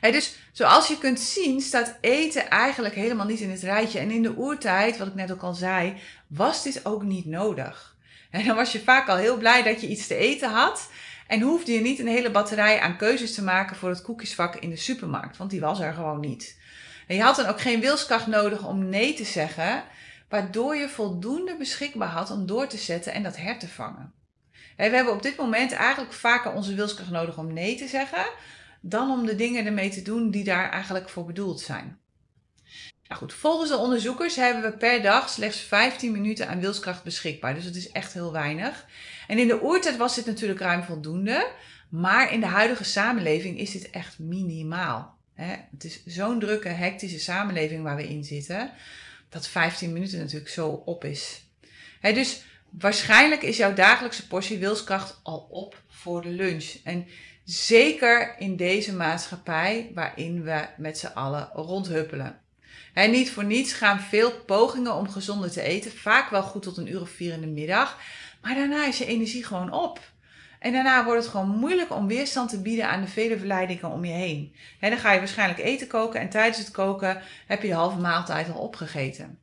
Dus 0.01 0.37
zoals 0.51 0.87
je 0.87 0.97
kunt 0.97 1.19
zien 1.19 1.61
staat 1.61 1.97
eten 2.01 2.49
eigenlijk 2.49 2.95
helemaal 2.95 3.25
niet 3.25 3.39
in 3.39 3.51
het 3.51 3.61
rijtje. 3.61 3.99
En 3.99 4.11
in 4.11 4.21
de 4.21 4.37
oertijd, 4.37 4.97
wat 4.97 5.07
ik 5.07 5.15
net 5.15 5.31
ook 5.31 5.41
al 5.41 5.53
zei, 5.53 5.97
was 6.27 6.63
dit 6.63 6.85
ook 6.85 7.03
niet 7.03 7.25
nodig. 7.25 7.97
En 8.31 8.45
dan 8.45 8.55
was 8.55 8.71
je 8.71 8.79
vaak 8.79 9.07
al 9.07 9.15
heel 9.15 9.37
blij 9.37 9.63
dat 9.63 9.81
je 9.81 9.87
iets 9.87 10.07
te 10.07 10.15
eten 10.15 10.49
had. 10.49 10.89
En 11.27 11.41
hoefde 11.41 11.71
je 11.71 11.81
niet 11.81 11.99
een 11.99 12.07
hele 12.07 12.31
batterij 12.31 12.79
aan 12.79 12.97
keuzes 12.97 13.33
te 13.33 13.43
maken 13.43 13.75
voor 13.75 13.89
het 13.89 14.01
koekjesvak 14.01 14.55
in 14.55 14.69
de 14.69 14.75
supermarkt. 14.75 15.37
Want 15.37 15.49
die 15.49 15.59
was 15.59 15.79
er 15.79 15.93
gewoon 15.93 16.19
niet. 16.19 16.59
En 17.07 17.15
je 17.15 17.21
had 17.21 17.35
dan 17.35 17.45
ook 17.45 17.61
geen 17.61 17.79
wilskracht 17.79 18.27
nodig 18.27 18.67
om 18.67 18.89
nee 18.89 19.13
te 19.13 19.25
zeggen. 19.25 19.83
Waardoor 20.29 20.75
je 20.75 20.89
voldoende 20.89 21.55
beschikbaar 21.57 22.09
had 22.09 22.31
om 22.31 22.45
door 22.45 22.67
te 22.67 22.77
zetten 22.77 23.13
en 23.13 23.23
dat 23.23 23.37
her 23.37 23.59
te 23.59 23.67
vangen. 23.67 24.13
We 24.77 24.95
hebben 24.95 25.13
op 25.13 25.21
dit 25.21 25.37
moment 25.37 25.71
eigenlijk 25.71 26.13
vaker 26.13 26.53
onze 26.53 26.75
wilskracht 26.75 27.09
nodig 27.09 27.37
om 27.37 27.53
nee 27.53 27.75
te 27.75 27.87
zeggen 27.87 28.25
dan 28.81 29.11
om 29.11 29.25
de 29.25 29.35
dingen 29.35 29.65
ermee 29.65 29.89
te 29.89 30.01
doen 30.01 30.31
die 30.31 30.43
daar 30.43 30.69
eigenlijk 30.69 31.09
voor 31.09 31.25
bedoeld 31.25 31.59
zijn. 31.59 31.99
Nou 33.07 33.19
goed, 33.19 33.33
volgens 33.33 33.69
de 33.69 33.77
onderzoekers 33.77 34.35
hebben 34.35 34.71
we 34.71 34.77
per 34.77 35.01
dag 35.01 35.29
slechts 35.29 35.59
15 35.59 36.11
minuten 36.11 36.47
aan 36.47 36.59
wilskracht 36.59 37.03
beschikbaar. 37.03 37.53
Dus 37.53 37.63
dat 37.63 37.75
is 37.75 37.91
echt 37.91 38.13
heel 38.13 38.31
weinig. 38.31 38.85
En 39.27 39.37
in 39.37 39.47
de 39.47 39.63
oertijd 39.63 39.97
was 39.97 40.15
dit 40.15 40.25
natuurlijk 40.25 40.59
ruim 40.59 40.83
voldoende. 40.83 41.51
Maar 41.89 42.33
in 42.33 42.39
de 42.39 42.45
huidige 42.45 42.83
samenleving 42.83 43.59
is 43.59 43.71
dit 43.71 43.89
echt 43.89 44.19
minimaal. 44.19 45.17
Het 45.33 45.83
is 45.83 46.05
zo'n 46.05 46.39
drukke, 46.39 46.69
hectische 46.69 47.19
samenleving 47.19 47.83
waar 47.83 47.95
we 47.95 48.07
in 48.07 48.23
zitten. 48.23 48.71
Dat 49.29 49.47
15 49.47 49.93
minuten 49.93 50.19
natuurlijk 50.19 50.51
zo 50.51 50.67
op 50.69 51.03
is. 51.03 51.41
Dus 52.01 52.43
waarschijnlijk 52.79 53.41
is 53.41 53.57
jouw 53.57 53.73
dagelijkse 53.73 54.27
portie 54.27 54.57
wilskracht 54.57 55.19
al 55.23 55.47
op 55.49 55.81
voor 55.87 56.21
de 56.21 56.29
lunch. 56.29 56.75
En 56.83 57.07
Zeker 57.47 58.35
in 58.37 58.55
deze 58.55 58.95
maatschappij 58.95 59.91
waarin 59.93 60.43
we 60.43 60.67
met 60.77 60.97
z'n 60.97 61.05
allen 61.13 61.49
rondhuppelen. 61.53 62.39
En 62.93 63.11
niet 63.11 63.31
voor 63.31 63.43
niets 63.43 63.73
gaan 63.73 63.99
veel 63.99 64.31
pogingen 64.31 64.93
om 64.93 65.09
gezonder 65.09 65.51
te 65.51 65.61
eten 65.61 65.91
vaak 65.91 66.29
wel 66.29 66.41
goed 66.41 66.61
tot 66.61 66.77
een 66.77 66.91
uur 66.91 67.01
of 67.01 67.09
vier 67.09 67.33
in 67.33 67.41
de 67.41 67.47
middag. 67.47 67.97
Maar 68.41 68.55
daarna 68.55 68.87
is 68.87 68.97
je 68.97 69.05
energie 69.05 69.43
gewoon 69.43 69.71
op. 69.71 69.99
En 70.59 70.71
daarna 70.71 71.03
wordt 71.05 71.21
het 71.21 71.31
gewoon 71.31 71.49
moeilijk 71.49 71.91
om 71.91 72.07
weerstand 72.07 72.49
te 72.49 72.61
bieden 72.61 72.89
aan 72.89 73.01
de 73.01 73.07
vele 73.07 73.37
verleidingen 73.37 73.91
om 73.91 74.05
je 74.05 74.13
heen. 74.13 74.55
En 74.79 74.89
dan 74.89 74.99
ga 74.99 75.11
je 75.11 75.19
waarschijnlijk 75.19 75.59
eten 75.59 75.87
koken 75.87 76.19
en 76.19 76.29
tijdens 76.29 76.57
het 76.57 76.71
koken 76.71 77.21
heb 77.45 77.61
je 77.61 77.67
de 77.67 77.73
halve 77.73 77.99
maaltijd 77.99 78.49
al 78.49 78.59
opgegeten. 78.59 79.39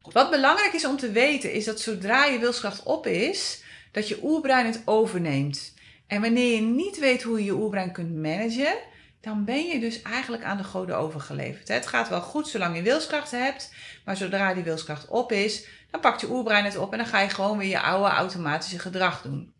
Wat 0.00 0.30
belangrijk 0.30 0.72
is 0.72 0.84
om 0.84 0.96
te 0.96 1.10
weten 1.10 1.52
is 1.52 1.64
dat 1.64 1.80
zodra 1.80 2.24
je 2.24 2.38
wilskracht 2.38 2.82
op 2.82 3.06
is, 3.06 3.62
dat 3.92 4.08
je 4.08 4.18
oerbrein 4.22 4.66
het 4.66 4.82
overneemt. 4.84 5.74
En 6.06 6.20
wanneer 6.20 6.54
je 6.54 6.60
niet 6.60 6.98
weet 6.98 7.22
hoe 7.22 7.38
je 7.38 7.44
je 7.44 7.54
oerbrein 7.54 7.92
kunt 7.92 8.14
managen, 8.14 8.78
dan 9.20 9.44
ben 9.44 9.66
je 9.66 9.80
dus 9.80 10.02
eigenlijk 10.02 10.44
aan 10.44 10.56
de 10.56 10.64
goden 10.64 10.96
overgeleverd. 10.96 11.68
Het 11.68 11.86
gaat 11.86 12.08
wel 12.08 12.20
goed 12.20 12.48
zolang 12.48 12.76
je 12.76 12.82
wilskracht 12.82 13.30
hebt, 13.30 13.74
maar 14.04 14.16
zodra 14.16 14.54
die 14.54 14.62
wilskracht 14.62 15.08
op 15.08 15.32
is, 15.32 15.66
dan 15.90 16.00
pakt 16.00 16.20
je 16.20 16.30
oerbrein 16.30 16.64
het 16.64 16.76
op 16.76 16.92
en 16.92 16.98
dan 16.98 17.06
ga 17.06 17.20
je 17.20 17.28
gewoon 17.28 17.58
weer 17.58 17.68
je 17.68 17.80
oude 17.80 18.08
automatische 18.08 18.78
gedrag 18.78 19.22
doen. 19.22 19.54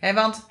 want 0.00 0.46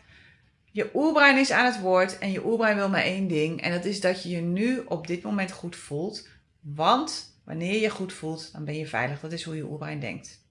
je 0.71 0.89
oerbrein 0.93 1.37
is 1.37 1.51
aan 1.51 1.65
het 1.65 1.79
woord 1.79 2.17
en 2.17 2.31
je 2.31 2.45
oerbrein 2.45 2.75
wil 2.75 2.89
maar 2.89 3.01
één 3.01 3.27
ding 3.27 3.61
en 3.61 3.71
dat 3.71 3.85
is 3.85 4.01
dat 4.01 4.23
je 4.23 4.29
je 4.29 4.41
nu 4.41 4.83
op 4.87 5.07
dit 5.07 5.23
moment 5.23 5.51
goed 5.51 5.75
voelt. 5.75 6.27
Want 6.61 7.36
wanneer 7.47 7.81
je 7.81 7.89
goed 7.89 8.13
voelt, 8.13 8.49
dan 8.53 8.65
ben 8.65 8.77
je 8.77 8.87
veilig. 8.87 9.19
Dat 9.19 9.31
is 9.31 9.43
hoe 9.43 9.55
je 9.55 9.63
oerbrein 9.63 9.99
denkt. 9.99 10.45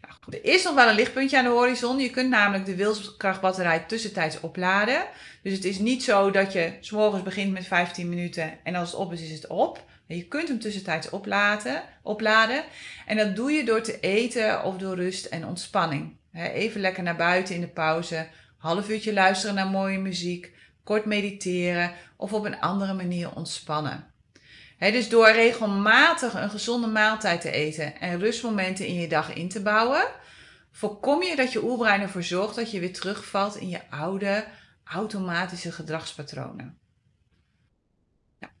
Nou, 0.00 0.14
er 0.42 0.52
is 0.52 0.64
nog 0.64 0.74
wel 0.74 0.88
een 0.88 0.94
lichtpuntje 0.94 1.38
aan 1.38 1.44
de 1.44 1.50
horizon. 1.50 1.98
Je 1.98 2.10
kunt 2.10 2.30
namelijk 2.30 2.66
de 2.66 2.74
wilskrachtbatterij 2.74 3.78
tussentijds 3.80 4.40
opladen. 4.40 5.06
Dus 5.42 5.52
het 5.52 5.64
is 5.64 5.78
niet 5.78 6.02
zo 6.02 6.30
dat 6.30 6.52
je 6.52 6.72
s 6.80 6.90
morgens 6.90 7.22
begint 7.22 7.52
met 7.52 7.66
15 7.66 8.08
minuten 8.08 8.58
en 8.64 8.74
als 8.74 8.90
het 8.90 9.00
op 9.00 9.12
is, 9.12 9.22
is 9.22 9.30
het 9.30 9.46
op. 9.46 9.84
Je 10.06 10.28
kunt 10.28 10.48
hem 10.48 10.58
tussentijds 10.58 11.10
opladen, 11.10 11.82
opladen. 12.02 12.64
En 13.06 13.16
dat 13.16 13.36
doe 13.36 13.50
je 13.50 13.64
door 13.64 13.82
te 13.82 14.00
eten 14.00 14.64
of 14.64 14.76
door 14.76 14.96
rust 14.96 15.24
en 15.24 15.46
ontspanning. 15.46 16.16
Even 16.32 16.80
lekker 16.80 17.02
naar 17.02 17.16
buiten 17.16 17.54
in 17.54 17.60
de 17.60 17.68
pauze, 17.68 18.26
half 18.58 18.88
uurtje 18.88 19.12
luisteren 19.12 19.54
naar 19.54 19.66
mooie 19.66 19.98
muziek, 19.98 20.52
kort 20.84 21.04
mediteren 21.04 21.92
of 22.16 22.32
op 22.32 22.44
een 22.44 22.60
andere 22.60 22.94
manier 22.94 23.34
ontspannen 23.34 24.07
dus 24.78 25.08
door 25.08 25.30
regelmatig 25.30 26.34
een 26.34 26.50
gezonde 26.50 26.86
maaltijd 26.86 27.40
te 27.40 27.50
eten 27.50 28.00
en 28.00 28.18
rustmomenten 28.18 28.86
in 28.86 28.94
je 28.94 29.08
dag 29.08 29.32
in 29.32 29.48
te 29.48 29.62
bouwen, 29.62 30.06
voorkom 30.72 31.22
je 31.22 31.36
dat 31.36 31.52
je 31.52 31.62
oerbrein 31.64 32.00
ervoor 32.00 32.22
zorgt 32.22 32.56
dat 32.56 32.70
je 32.70 32.80
weer 32.80 32.92
terugvalt 32.92 33.56
in 33.56 33.68
je 33.68 33.90
oude 33.90 34.44
automatische 34.84 35.72
gedragspatronen. 35.72 36.78
Nou. 38.40 38.52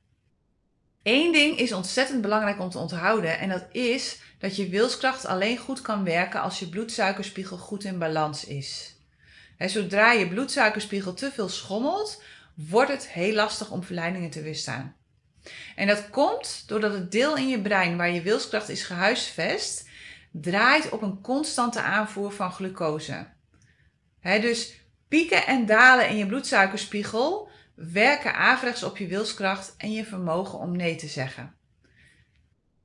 Eén 1.02 1.32
ding 1.32 1.58
is 1.58 1.72
ontzettend 1.72 2.22
belangrijk 2.22 2.60
om 2.60 2.70
te 2.70 2.78
onthouden 2.78 3.38
en 3.38 3.48
dat 3.48 3.66
is 3.72 4.20
dat 4.38 4.56
je 4.56 4.68
wilskracht 4.68 5.26
alleen 5.26 5.58
goed 5.58 5.80
kan 5.80 6.04
werken 6.04 6.40
als 6.40 6.58
je 6.58 6.68
bloedsuikerspiegel 6.68 7.56
goed 7.56 7.84
in 7.84 7.98
balans 7.98 8.44
is. 8.44 8.96
zodra 9.58 10.12
je 10.12 10.28
bloedsuikerspiegel 10.28 11.14
te 11.14 11.30
veel 11.30 11.48
schommelt, 11.48 12.22
wordt 12.54 12.90
het 12.90 13.08
heel 13.08 13.34
lastig 13.34 13.70
om 13.70 13.82
verleidingen 13.82 14.30
te 14.30 14.42
weerstaan. 14.42 14.97
En 15.76 15.86
dat 15.86 16.10
komt 16.10 16.64
doordat 16.66 16.92
het 16.92 17.12
deel 17.12 17.36
in 17.36 17.48
je 17.48 17.60
brein 17.60 17.96
waar 17.96 18.10
je 18.10 18.22
wilskracht 18.22 18.68
is 18.68 18.82
gehuisvest, 18.82 19.88
draait 20.32 20.88
op 20.88 21.02
een 21.02 21.20
constante 21.20 21.80
aanvoer 21.80 22.32
van 22.32 22.52
glucose. 22.52 23.26
dus 24.22 24.80
pieken 25.08 25.46
en 25.46 25.66
dalen 25.66 26.08
in 26.08 26.16
je 26.16 26.26
bloedsuikerspiegel 26.26 27.48
werken 27.74 28.34
averechts 28.34 28.82
op 28.82 28.96
je 28.96 29.06
wilskracht 29.06 29.74
en 29.76 29.92
je 29.92 30.04
vermogen 30.04 30.58
om 30.58 30.76
nee 30.76 30.96
te 30.96 31.06
zeggen. 31.06 31.54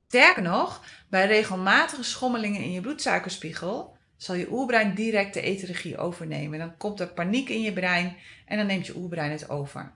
Sterker 0.06 0.42
nog, 0.42 0.84
bij 1.08 1.26
regelmatige 1.26 2.02
schommelingen 2.02 2.60
in 2.60 2.72
je 2.72 2.80
bloedsuikerspiegel 2.80 3.96
zal 4.16 4.34
je 4.34 4.50
oerbrein 4.50 4.94
direct 4.94 5.34
de 5.34 5.40
eetregie 5.40 5.98
overnemen. 5.98 6.58
Dan 6.58 6.76
komt 6.76 7.00
er 7.00 7.08
paniek 7.08 7.48
in 7.48 7.60
je 7.60 7.72
brein 7.72 8.16
en 8.46 8.56
dan 8.56 8.66
neemt 8.66 8.86
je 8.86 8.96
oerbrein 8.96 9.30
het 9.30 9.48
over. 9.48 9.92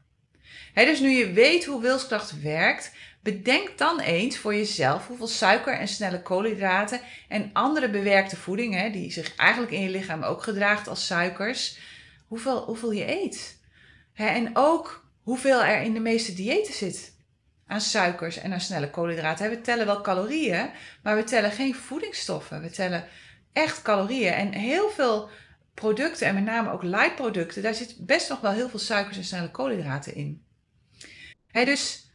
Dus 0.74 1.00
nu 1.00 1.10
je 1.10 1.32
weet 1.32 1.64
hoe 1.64 1.80
wilskracht 1.80 2.42
werkt, 2.42 2.92
bedenk 3.22 3.78
dan 3.78 4.00
eens 4.00 4.38
voor 4.38 4.54
jezelf 4.54 5.06
hoeveel 5.06 5.26
suiker 5.26 5.72
en 5.72 5.88
snelle 5.88 6.22
koolhydraten 6.22 7.00
en 7.28 7.50
andere 7.52 7.90
bewerkte 7.90 8.36
voeding, 8.36 8.92
die 8.92 9.12
zich 9.12 9.36
eigenlijk 9.36 9.72
in 9.72 9.82
je 9.82 9.90
lichaam 9.90 10.22
ook 10.22 10.42
gedraagt 10.42 10.88
als 10.88 11.06
suikers, 11.06 11.78
hoeveel, 12.26 12.64
hoeveel 12.64 12.92
je 12.92 13.22
eet. 13.22 13.60
en 14.14 14.50
ook 14.56 15.06
hoeveel 15.22 15.64
er 15.64 15.82
in 15.82 15.94
de 15.94 16.00
meeste 16.00 16.34
diëten 16.34 16.74
zit 16.74 17.16
aan 17.66 17.80
suikers 17.80 18.38
en 18.38 18.52
aan 18.52 18.60
snelle 18.60 18.90
koolhydraten. 18.90 19.50
We 19.50 19.60
tellen 19.60 19.86
wel 19.86 20.00
calorieën, 20.00 20.70
maar 21.02 21.16
we 21.16 21.24
tellen 21.24 21.50
geen 21.50 21.74
voedingsstoffen. 21.74 22.62
We 22.62 22.70
tellen 22.70 23.04
echt 23.52 23.82
calorieën. 23.82 24.32
En 24.32 24.52
heel 24.52 24.90
veel 24.90 25.28
producten, 25.74 26.26
en 26.26 26.34
met 26.34 26.44
name 26.44 26.70
ook 26.70 26.82
light 26.82 27.14
producten, 27.14 27.62
daar 27.62 27.74
zit 27.74 27.96
best 27.98 28.28
nog 28.28 28.40
wel 28.40 28.52
heel 28.52 28.68
veel 28.68 28.78
suikers 28.78 29.16
en 29.16 29.24
snelle 29.24 29.50
koolhydraten 29.50 30.14
in. 30.14 30.42
Dus 31.52 32.10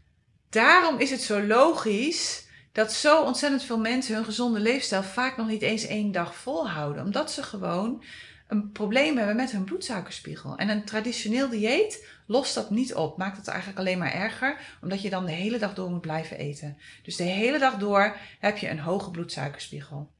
daarom 0.49 0.99
is 0.99 1.11
het 1.11 1.21
zo 1.21 1.41
logisch 1.41 2.47
dat 2.71 2.93
zo 2.93 3.23
ontzettend 3.23 3.63
veel 3.63 3.79
mensen 3.79 4.15
hun 4.15 4.25
gezonde 4.25 4.59
leefstijl 4.59 5.03
vaak 5.03 5.37
nog 5.37 5.47
niet 5.47 5.61
eens 5.61 5.85
één 5.85 6.11
dag 6.11 6.35
volhouden. 6.35 7.03
Omdat 7.03 7.31
ze 7.31 7.43
gewoon 7.43 8.03
een 8.47 8.71
probleem 8.71 9.17
hebben 9.17 9.35
met 9.35 9.51
hun 9.51 9.63
bloedsuikerspiegel. 9.63 10.55
En 10.57 10.69
een 10.69 10.83
traditioneel 10.83 11.49
dieet 11.49 12.07
lost 12.27 12.55
dat 12.55 12.69
niet 12.69 12.93
op. 12.95 13.17
Maakt 13.17 13.37
het 13.37 13.47
eigenlijk 13.47 13.79
alleen 13.79 13.97
maar 13.97 14.13
erger, 14.13 14.77
omdat 14.81 15.01
je 15.01 15.09
dan 15.09 15.25
de 15.25 15.31
hele 15.31 15.57
dag 15.57 15.73
door 15.73 15.89
moet 15.89 16.01
blijven 16.01 16.37
eten. 16.37 16.77
Dus 17.03 17.15
de 17.15 17.23
hele 17.23 17.59
dag 17.59 17.77
door 17.77 18.17
heb 18.39 18.57
je 18.57 18.69
een 18.69 18.79
hoge 18.79 19.11
bloedsuikerspiegel. 19.11 20.11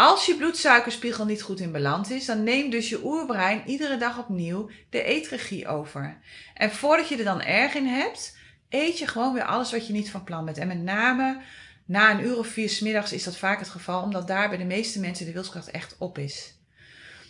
Als 0.00 0.26
je 0.26 0.36
bloedsuikerspiegel 0.36 1.24
niet 1.24 1.42
goed 1.42 1.60
in 1.60 1.72
balans 1.72 2.10
is, 2.10 2.24
dan 2.24 2.42
neemt 2.42 2.72
dus 2.72 2.88
je 2.88 3.04
oerbrein 3.04 3.62
iedere 3.66 3.96
dag 3.96 4.18
opnieuw 4.18 4.70
de 4.90 5.02
eetregie 5.02 5.68
over. 5.68 6.18
En 6.54 6.70
voordat 6.70 7.08
je 7.08 7.16
er 7.16 7.24
dan 7.24 7.42
erg 7.42 7.74
in 7.74 7.86
hebt, 7.86 8.36
eet 8.68 8.98
je 8.98 9.06
gewoon 9.06 9.34
weer 9.34 9.44
alles 9.44 9.70
wat 9.70 9.86
je 9.86 9.92
niet 9.92 10.10
van 10.10 10.24
plan 10.24 10.44
bent. 10.44 10.58
En 10.58 10.68
met 10.68 10.82
name 10.82 11.40
na 11.84 12.10
een 12.10 12.24
uur 12.24 12.38
of 12.38 12.46
vier 12.46 12.68
smiddags 12.68 13.12
is 13.12 13.24
dat 13.24 13.36
vaak 13.36 13.58
het 13.58 13.68
geval, 13.68 14.02
omdat 14.02 14.26
daar 14.26 14.48
bij 14.48 14.58
de 14.58 14.64
meeste 14.64 15.00
mensen 15.00 15.26
de 15.26 15.32
wilskracht 15.32 15.70
echt 15.70 15.96
op 15.98 16.18
is. 16.18 16.54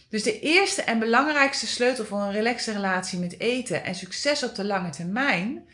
Dus 0.09 0.23
de 0.23 0.41
eerste 0.41 0.83
en 0.83 0.99
belangrijkste 0.99 1.67
sleutel 1.67 2.05
voor 2.05 2.21
een 2.21 2.33
relaxe 2.33 2.73
relatie 2.73 3.19
met 3.19 3.41
eten 3.41 3.85
en 3.85 3.95
succes 3.95 4.45
op 4.45 4.55
de 4.55 4.65
lange 4.65 4.91
termijn 4.91 5.69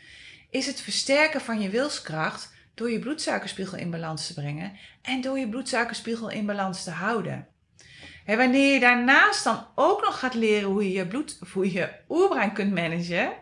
is 0.49 0.65
het 0.65 0.81
versterken 0.81 1.41
van 1.41 1.61
je 1.61 1.69
wilskracht 1.69 2.53
door 2.75 2.91
je 2.91 2.99
bloedsuikerspiegel 2.99 3.77
in 3.77 3.91
balans 3.91 4.27
te 4.27 4.33
brengen 4.33 4.77
en 5.01 5.21
door 5.21 5.39
je 5.39 5.49
bloedsuikerspiegel 5.49 6.29
in 6.29 6.45
balans 6.45 6.83
te 6.83 6.91
houden. 6.91 7.47
En 8.25 8.37
wanneer 8.37 8.73
je 8.73 8.79
daarnaast 8.79 9.43
dan 9.43 9.65
ook 9.75 10.01
nog 10.01 10.19
gaat 10.19 10.33
leren 10.33 10.69
hoe 10.69 10.83
je 10.83 10.97
je, 10.97 11.07
bloed, 11.07 11.39
hoe 11.53 11.71
je 11.71 11.89
oerbrein 12.09 12.53
kunt 12.53 12.73
managen, 12.73 13.33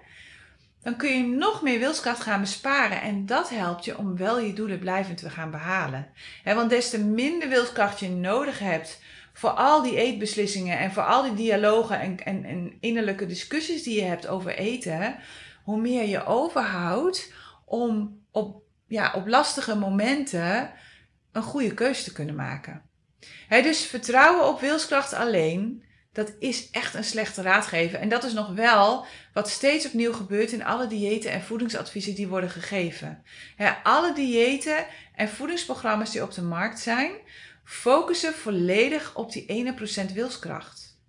dan 0.82 0.96
kun 0.96 1.18
je 1.18 1.36
nog 1.36 1.62
meer 1.62 1.80
wilskracht 1.80 2.22
gaan 2.22 2.42
besparen. 2.42 3.02
En 3.02 3.26
dat 3.26 3.50
helpt 3.50 3.86
je 3.86 3.98
om 3.98 4.18
wel 4.18 4.40
je 4.40 4.54
doelen 4.54 4.80
blijvend 4.80 5.18
te 5.18 5.30
gaan 5.30 5.52
behalen. 5.52 6.08
want 6.44 6.70
des 6.70 6.90
te 6.90 7.00
minder 7.04 7.50
wilskracht 7.50 8.00
je 8.00 8.10
nodig 8.10 8.60
hebt 8.60 9.02
voor 9.34 9.50
al 9.50 9.82
die 9.82 9.96
eetbeslissingen 9.96 10.80
en 10.80 10.92
voor 10.92 11.04
al 11.04 11.24
die 11.24 11.34
dialogen 11.34 12.00
en, 12.00 12.20
en, 12.26 12.46
en 12.46 12.78
innerlijke 12.80 13.26
discussies 13.26 13.84
die 13.84 13.96
je 13.96 14.06
hebt 14.06 14.28
over 14.28 14.56
eten, 14.56 15.16
hoe 15.64 15.82
meer 15.82 16.08
je 16.08 16.26
overhoudt 16.26 17.34
om 17.66 18.20
op, 18.32 18.63
ja, 18.94 19.14
op 19.16 19.28
lastige 19.28 19.76
momenten 19.76 20.72
een 21.32 21.42
goede 21.42 21.74
keuze 21.74 22.04
te 22.04 22.12
kunnen 22.12 22.36
maken. 22.36 22.82
dus 23.50 23.86
vertrouwen 23.86 24.48
op 24.48 24.60
wilskracht 24.60 25.14
alleen, 25.14 25.84
dat 26.12 26.34
is 26.40 26.70
echt 26.70 26.94
een 26.94 27.04
slechte 27.04 27.42
raadgever. 27.42 28.00
En 28.00 28.10
dat 28.10 28.24
is 28.24 28.34
nog 28.34 28.54
wel 28.54 29.06
wat 29.34 29.50
steeds 29.50 29.86
opnieuw 29.86 30.14
gebeurt 30.14 30.52
in 30.52 30.64
alle 30.64 30.88
diëten 30.88 31.32
en 31.32 31.42
voedingsadviezen 31.42 32.16
die 32.16 32.28
worden 32.28 32.50
gegeven. 32.50 33.24
alle 33.84 34.14
diëten 34.14 34.86
en 35.16 35.30
voedingsprogramma's 35.30 36.12
die 36.12 36.24
op 36.24 36.34
de 36.34 36.42
markt 36.42 36.80
zijn, 36.80 37.12
focussen 37.64 38.34
volledig 38.34 39.16
op 39.16 39.32
die 39.32 39.46
ene 39.46 39.74
procent 39.74 40.12
wilskracht. 40.12 41.00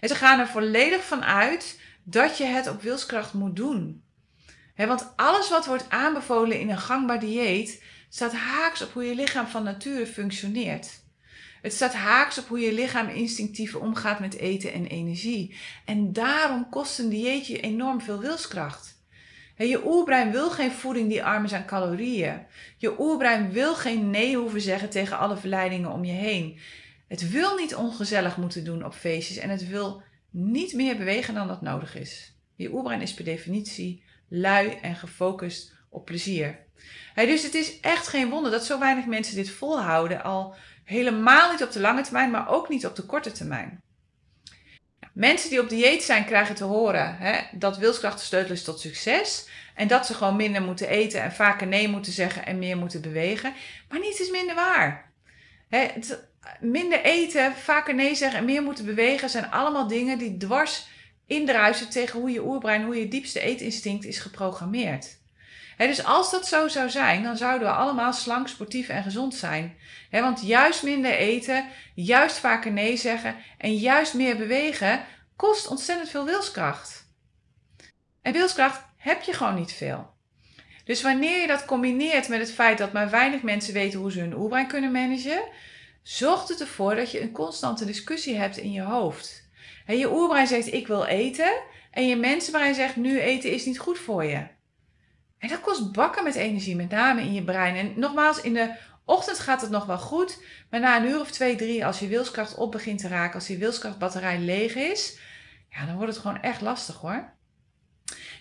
En 0.00 0.08
ze 0.08 0.14
gaan 0.14 0.40
er 0.40 0.48
volledig 0.48 1.04
van 1.04 1.24
uit 1.24 1.80
dat 2.04 2.38
je 2.38 2.44
het 2.44 2.68
op 2.68 2.82
wilskracht 2.82 3.32
moet 3.32 3.56
doen. 3.56 4.02
Want 4.86 5.12
alles 5.16 5.50
wat 5.50 5.66
wordt 5.66 5.90
aanbevolen 5.90 6.60
in 6.60 6.70
een 6.70 6.78
gangbaar 6.78 7.20
dieet 7.20 7.82
staat 8.08 8.32
haaks 8.32 8.82
op 8.82 8.92
hoe 8.92 9.04
je 9.04 9.14
lichaam 9.14 9.46
van 9.46 9.62
nature 9.62 10.06
functioneert. 10.06 11.00
Het 11.62 11.72
staat 11.72 11.94
haaks 11.94 12.38
op 12.38 12.48
hoe 12.48 12.60
je 12.60 12.72
lichaam 12.72 13.08
instinctief 13.08 13.74
omgaat 13.74 14.20
met 14.20 14.36
eten 14.36 14.72
en 14.72 14.86
energie. 14.86 15.56
En 15.84 16.12
daarom 16.12 16.68
kost 16.68 16.98
een 16.98 17.08
dieetje 17.08 17.60
enorm 17.60 18.00
veel 18.00 18.18
wilskracht 18.18 18.98
je 19.66 19.86
oerbrein 19.86 20.30
wil 20.30 20.50
geen 20.50 20.72
voeding 20.72 21.08
die 21.08 21.24
arm 21.24 21.44
is 21.44 21.52
aan 21.52 21.64
calorieën. 21.64 22.40
Je 22.76 23.00
oerbrein 23.00 23.50
wil 23.52 23.74
geen 23.74 24.10
nee 24.10 24.36
hoeven 24.36 24.60
zeggen 24.60 24.90
tegen 24.90 25.18
alle 25.18 25.36
verleidingen 25.36 25.92
om 25.92 26.04
je 26.04 26.12
heen. 26.12 26.58
Het 27.08 27.30
wil 27.30 27.56
niet 27.56 27.74
ongezellig 27.74 28.36
moeten 28.36 28.64
doen 28.64 28.84
op 28.84 28.94
feestjes 28.94 29.36
en 29.36 29.50
het 29.50 29.68
wil 29.68 30.02
niet 30.30 30.72
meer 30.72 30.96
bewegen 30.96 31.34
dan 31.34 31.48
dat 31.48 31.62
nodig 31.62 31.96
is. 31.96 32.32
Je 32.54 32.72
oerbrein 32.72 33.00
is 33.00 33.14
per 33.14 33.24
definitie 33.24 34.02
lui 34.28 34.78
en 34.82 34.96
gefocust 34.96 35.72
op 35.88 36.04
plezier. 36.04 36.58
dus 37.14 37.42
het 37.42 37.54
is 37.54 37.80
echt 37.80 38.08
geen 38.08 38.30
wonder 38.30 38.50
dat 38.50 38.64
zo 38.64 38.78
weinig 38.78 39.06
mensen 39.06 39.34
dit 39.34 39.50
volhouden, 39.50 40.22
al 40.22 40.54
helemaal 40.84 41.50
niet 41.50 41.62
op 41.62 41.72
de 41.72 41.80
lange 41.80 42.02
termijn, 42.02 42.30
maar 42.30 42.48
ook 42.48 42.68
niet 42.68 42.86
op 42.86 42.96
de 42.96 43.02
korte 43.02 43.32
termijn. 43.32 43.82
Mensen 45.12 45.50
die 45.50 45.60
op 45.60 45.68
dieet 45.68 46.02
zijn 46.02 46.24
krijgen 46.24 46.54
te 46.54 46.64
horen 46.64 47.16
hè, 47.16 47.40
dat 47.52 47.78
wilskracht 47.78 48.18
de 48.18 48.24
sleutel 48.24 48.54
is 48.54 48.64
tot 48.64 48.80
succes. 48.80 49.48
En 49.74 49.88
dat 49.88 50.06
ze 50.06 50.14
gewoon 50.14 50.36
minder 50.36 50.62
moeten 50.62 50.88
eten 50.88 51.22
en 51.22 51.32
vaker 51.32 51.66
nee 51.66 51.88
moeten 51.88 52.12
zeggen 52.12 52.46
en 52.46 52.58
meer 52.58 52.76
moeten 52.76 53.00
bewegen. 53.00 53.52
Maar 53.88 54.00
niets 54.00 54.20
is 54.20 54.30
minder 54.30 54.54
waar. 54.54 55.12
Hè, 55.68 55.88
minder 56.60 57.02
eten, 57.02 57.52
vaker 57.52 57.94
nee 57.94 58.14
zeggen 58.14 58.38
en 58.38 58.44
meer 58.44 58.62
moeten 58.62 58.84
bewegen 58.84 59.30
zijn 59.30 59.50
allemaal 59.50 59.88
dingen 59.88 60.18
die 60.18 60.36
dwars 60.36 60.86
indruisen 61.28 61.88
tegen 61.88 62.20
hoe 62.20 62.30
je 62.30 62.44
oerbrein, 62.44 62.84
hoe 62.84 62.96
je 62.96 63.08
diepste 63.08 63.40
eetinstinct 63.40 64.04
is 64.04 64.18
geprogrammeerd. 64.18 65.16
dus 65.76 66.04
als 66.04 66.30
dat 66.30 66.46
zo 66.46 66.68
zou 66.68 66.90
zijn, 66.90 67.22
dan 67.22 67.36
zouden 67.36 67.68
we 67.68 67.74
allemaal 67.74 68.12
slank, 68.12 68.48
sportief 68.48 68.88
en 68.88 69.02
gezond 69.02 69.34
zijn. 69.34 69.76
want 70.10 70.46
juist 70.46 70.82
minder 70.82 71.12
eten, 71.12 71.64
juist 71.94 72.38
vaker 72.38 72.72
nee 72.72 72.96
zeggen 72.96 73.36
en 73.58 73.74
juist 73.74 74.14
meer 74.14 74.36
bewegen 74.36 75.04
kost 75.36 75.66
ontzettend 75.66 76.08
veel 76.08 76.24
wilskracht. 76.24 77.06
En 78.22 78.32
wilskracht 78.32 78.82
heb 78.96 79.22
je 79.22 79.32
gewoon 79.32 79.54
niet 79.54 79.72
veel. 79.72 80.16
Dus 80.84 81.02
wanneer 81.02 81.40
je 81.40 81.46
dat 81.46 81.64
combineert 81.64 82.28
met 82.28 82.40
het 82.40 82.52
feit 82.52 82.78
dat 82.78 82.92
maar 82.92 83.10
weinig 83.10 83.42
mensen 83.42 83.74
weten 83.74 83.98
hoe 83.98 84.12
ze 84.12 84.20
hun 84.20 84.36
oerbrein 84.36 84.66
kunnen 84.66 84.92
managen, 84.92 85.42
zorgt 86.02 86.48
het 86.48 86.60
ervoor 86.60 86.94
dat 86.94 87.10
je 87.10 87.20
een 87.20 87.32
constante 87.32 87.84
discussie 87.84 88.36
hebt 88.36 88.56
in 88.56 88.72
je 88.72 88.82
hoofd. 88.82 89.47
Je 89.96 90.12
oerbrein 90.12 90.46
zegt 90.46 90.72
ik 90.72 90.86
wil 90.86 91.04
eten 91.04 91.52
en 91.90 92.08
je 92.08 92.16
mensenbrein 92.16 92.74
zegt 92.74 92.96
nu 92.96 93.20
eten 93.20 93.50
is 93.50 93.64
niet 93.64 93.78
goed 93.78 93.98
voor 93.98 94.24
je. 94.24 94.46
En 95.38 95.48
dat 95.48 95.60
kost 95.60 95.92
bakken 95.92 96.24
met 96.24 96.34
energie, 96.34 96.76
met 96.76 96.90
name 96.90 97.20
in 97.20 97.32
je 97.32 97.44
brein. 97.44 97.76
En 97.76 97.92
nogmaals, 97.96 98.40
in 98.40 98.54
de 98.54 98.74
ochtend 99.04 99.38
gaat 99.38 99.60
het 99.60 99.70
nog 99.70 99.86
wel 99.86 99.98
goed, 99.98 100.42
maar 100.70 100.80
na 100.80 100.96
een 100.96 101.08
uur 101.08 101.20
of 101.20 101.30
twee, 101.30 101.56
drie, 101.56 101.86
als 101.86 101.98
je 101.98 102.08
wilskracht 102.08 102.54
op 102.54 102.72
begint 102.72 102.98
te 102.98 103.08
raken, 103.08 103.34
als 103.34 103.46
je 103.46 103.56
wilskrachtbatterij 103.56 104.38
leeg 104.38 104.74
is, 104.74 105.18
ja, 105.70 105.86
dan 105.86 105.96
wordt 105.96 106.12
het 106.12 106.20
gewoon 106.22 106.42
echt 106.42 106.60
lastig 106.60 106.96
hoor. 106.96 107.32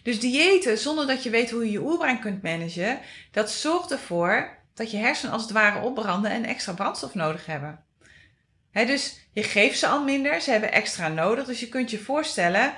Dus 0.04 0.20
diëten 0.20 0.78
zonder 0.78 1.08
dat 1.08 1.24
je 1.24 1.30
weet 1.30 1.50
hoe 1.50 1.66
je 1.66 1.72
je 1.72 1.82
oerbrein 1.82 2.20
kunt 2.20 2.42
managen, 2.42 3.00
dat 3.32 3.52
zorgt 3.52 3.92
ervoor 3.92 4.58
dat 4.74 4.92
je 4.92 4.98
hersenen 4.98 5.34
als 5.34 5.42
het 5.42 5.52
ware 5.52 5.86
opbranden 5.86 6.32
en 6.32 6.46
extra 6.46 6.74
brandstof 6.74 7.14
nodig 7.14 7.46
hebben. 7.46 7.84
Dus 8.86 9.20
je 9.32 9.44
geeft 9.44 9.80
ze 9.80 9.88
al 9.88 10.04
minder, 10.04 10.42
ze 10.42 10.52
hebben 10.52 10.72
extra 10.72 11.08
nodig. 11.08 11.46
Dus 11.46 11.60
je 11.60 11.70
kunt 11.70 11.92
je 11.92 12.00
voorstellen 12.00 12.74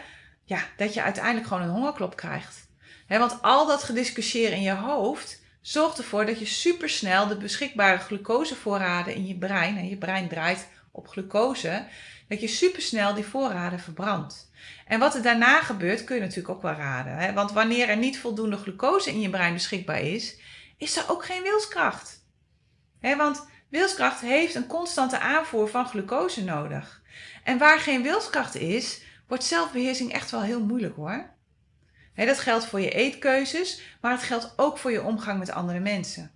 ja, 0.45 0.63
dat 0.77 0.93
je 0.93 1.03
uiteindelijk 1.03 1.47
gewoon 1.47 1.63
een 1.63 1.69
hongerklop 1.69 2.15
krijgt. 2.15 2.67
want 3.07 3.41
al 3.41 3.67
dat 3.67 3.83
gediscussieer 3.83 4.51
in 4.51 4.61
je 4.61 4.73
hoofd 4.73 5.41
zorgt 5.61 5.97
ervoor 5.97 6.25
dat 6.25 6.39
je 6.39 6.45
supersnel 6.45 7.27
de 7.27 7.37
beschikbare 7.37 7.97
glucosevoorraden 7.97 9.13
in 9.13 9.27
je 9.27 9.37
brein, 9.37 9.77
en 9.77 9.89
je 9.89 9.97
brein 9.97 10.27
draait 10.27 10.67
op 10.91 11.07
glucose, 11.07 11.87
dat 12.27 12.41
je 12.41 12.47
supersnel 12.47 13.13
die 13.13 13.23
voorraden 13.23 13.79
verbrandt. 13.79 14.51
En 14.85 14.99
wat 14.99 15.15
er 15.15 15.21
daarna 15.21 15.61
gebeurt, 15.61 16.03
kun 16.03 16.15
je 16.15 16.21
natuurlijk 16.21 16.49
ook 16.49 16.61
wel 16.61 16.73
raden. 16.73 17.33
Want 17.33 17.51
wanneer 17.51 17.89
er 17.89 17.97
niet 17.97 18.19
voldoende 18.19 18.57
glucose 18.57 19.09
in 19.09 19.21
je 19.21 19.29
brein 19.29 19.53
beschikbaar 19.53 20.01
is, 20.01 20.39
is 20.77 20.97
er 20.97 21.09
ook 21.09 21.25
geen 21.25 21.43
wilskracht. 21.43 22.25
Want 23.01 23.47
wilskracht 23.69 24.21
heeft 24.21 24.55
een 24.55 24.67
constante 24.67 25.19
aanvoer 25.19 25.69
van 25.69 25.85
glucose 25.85 26.43
nodig. 26.43 27.01
En 27.43 27.57
waar 27.57 27.79
geen 27.79 28.03
wilskracht 28.03 28.55
is, 28.55 29.01
wordt 29.27 29.43
zelfbeheersing 29.43 30.13
echt 30.13 30.31
wel 30.31 30.41
heel 30.41 30.63
moeilijk 30.63 30.95
hoor. 30.95 31.29
dat 32.15 32.39
geldt 32.39 32.65
voor 32.65 32.79
je 32.79 32.89
eetkeuzes, 32.89 33.81
maar 34.01 34.11
het 34.11 34.23
geldt 34.23 34.53
ook 34.55 34.77
voor 34.77 34.91
je 34.91 35.03
omgang 35.03 35.39
met 35.39 35.51
andere 35.51 35.79
mensen. 35.79 36.31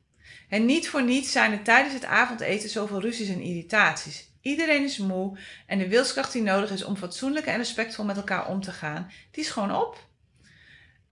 En 0.50 0.66
niet 0.66 0.90
voor 0.90 1.04
niets 1.04 1.32
zijn 1.32 1.52
er 1.52 1.64
tijdens 1.64 1.94
het 1.94 2.06
avondeten 2.06 2.70
zoveel 2.70 3.02
ruzies 3.02 3.30
en 3.30 3.42
irritaties. 3.42 4.32
Iedereen 4.42 4.84
is 4.84 4.98
moe 4.98 5.38
en 5.68 5.78
de 5.78 5.88
wilskracht 5.88 6.32
die 6.32 6.42
nodig 6.42 6.72
is 6.72 6.84
om 6.84 6.96
fatsoenlijk 6.96 7.46
en 7.46 7.58
respectvol 7.58 8.06
met 8.06 8.18
elkaar 8.18 8.48
om 8.48 8.62
te 8.62 8.72
gaan, 8.72 9.12
die 9.32 9.44
is 9.44 9.50
gewoon 9.50 9.76
op. 9.76 10.08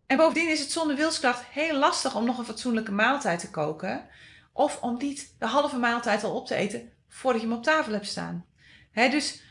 En 0.07 0.17
bovendien 0.17 0.49
is 0.49 0.59
het 0.59 0.71
zonder 0.71 0.95
wilskracht 0.95 1.43
heel 1.51 1.77
lastig 1.77 2.15
om 2.15 2.25
nog 2.25 2.37
een 2.37 2.45
fatsoenlijke 2.45 2.91
maaltijd 2.91 3.39
te 3.39 3.49
koken. 3.49 4.07
Of 4.53 4.81
om 4.81 4.97
niet 4.97 5.35
de 5.39 5.45
halve 5.45 5.77
maaltijd 5.77 6.23
al 6.23 6.35
op 6.35 6.47
te 6.47 6.55
eten 6.55 6.91
voordat 7.07 7.41
je 7.41 7.47
hem 7.47 7.57
op 7.57 7.63
tafel 7.63 7.93
hebt 7.93 8.07
staan. 8.07 8.45
dus 8.93 9.41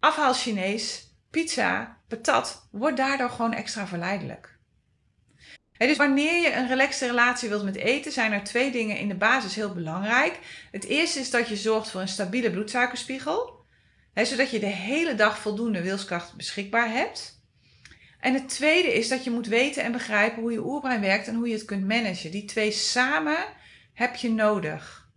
afhaal 0.00 0.32
Chinees, 0.32 1.14
pizza, 1.30 1.98
patat 2.08 2.68
wordt 2.70 2.96
daardoor 2.96 3.30
gewoon 3.30 3.52
extra 3.52 3.86
verleidelijk. 3.86 4.58
dus 5.78 5.96
wanneer 5.96 6.42
je 6.42 6.54
een 6.54 6.68
relaxte 6.68 7.06
relatie 7.06 7.48
wilt 7.48 7.64
met 7.64 7.76
eten, 7.76 8.12
zijn 8.12 8.32
er 8.32 8.44
twee 8.44 8.70
dingen 8.70 8.98
in 8.98 9.08
de 9.08 9.14
basis 9.14 9.54
heel 9.54 9.72
belangrijk. 9.72 10.38
Het 10.70 10.84
eerste 10.84 11.20
is 11.20 11.30
dat 11.30 11.48
je 11.48 11.56
zorgt 11.56 11.90
voor 11.90 12.00
een 12.00 12.08
stabiele 12.08 12.50
bloedsuikerspiegel, 12.50 13.64
zodat 14.14 14.50
je 14.50 14.58
de 14.58 14.66
hele 14.66 15.14
dag 15.14 15.38
voldoende 15.38 15.82
wilskracht 15.82 16.36
beschikbaar 16.36 16.92
hebt. 16.92 17.38
En 18.20 18.34
het 18.34 18.48
tweede 18.48 18.94
is 18.94 19.08
dat 19.08 19.24
je 19.24 19.30
moet 19.30 19.46
weten 19.46 19.82
en 19.82 19.92
begrijpen 19.92 20.42
hoe 20.42 20.52
je 20.52 20.64
oerbrein 20.64 21.00
werkt 21.00 21.28
en 21.28 21.34
hoe 21.34 21.48
je 21.48 21.54
het 21.54 21.64
kunt 21.64 21.88
managen. 21.88 22.30
Die 22.30 22.44
twee 22.44 22.70
samen 22.70 23.38
heb 24.00 24.16
je 24.16 24.30
nodig. 24.30 25.08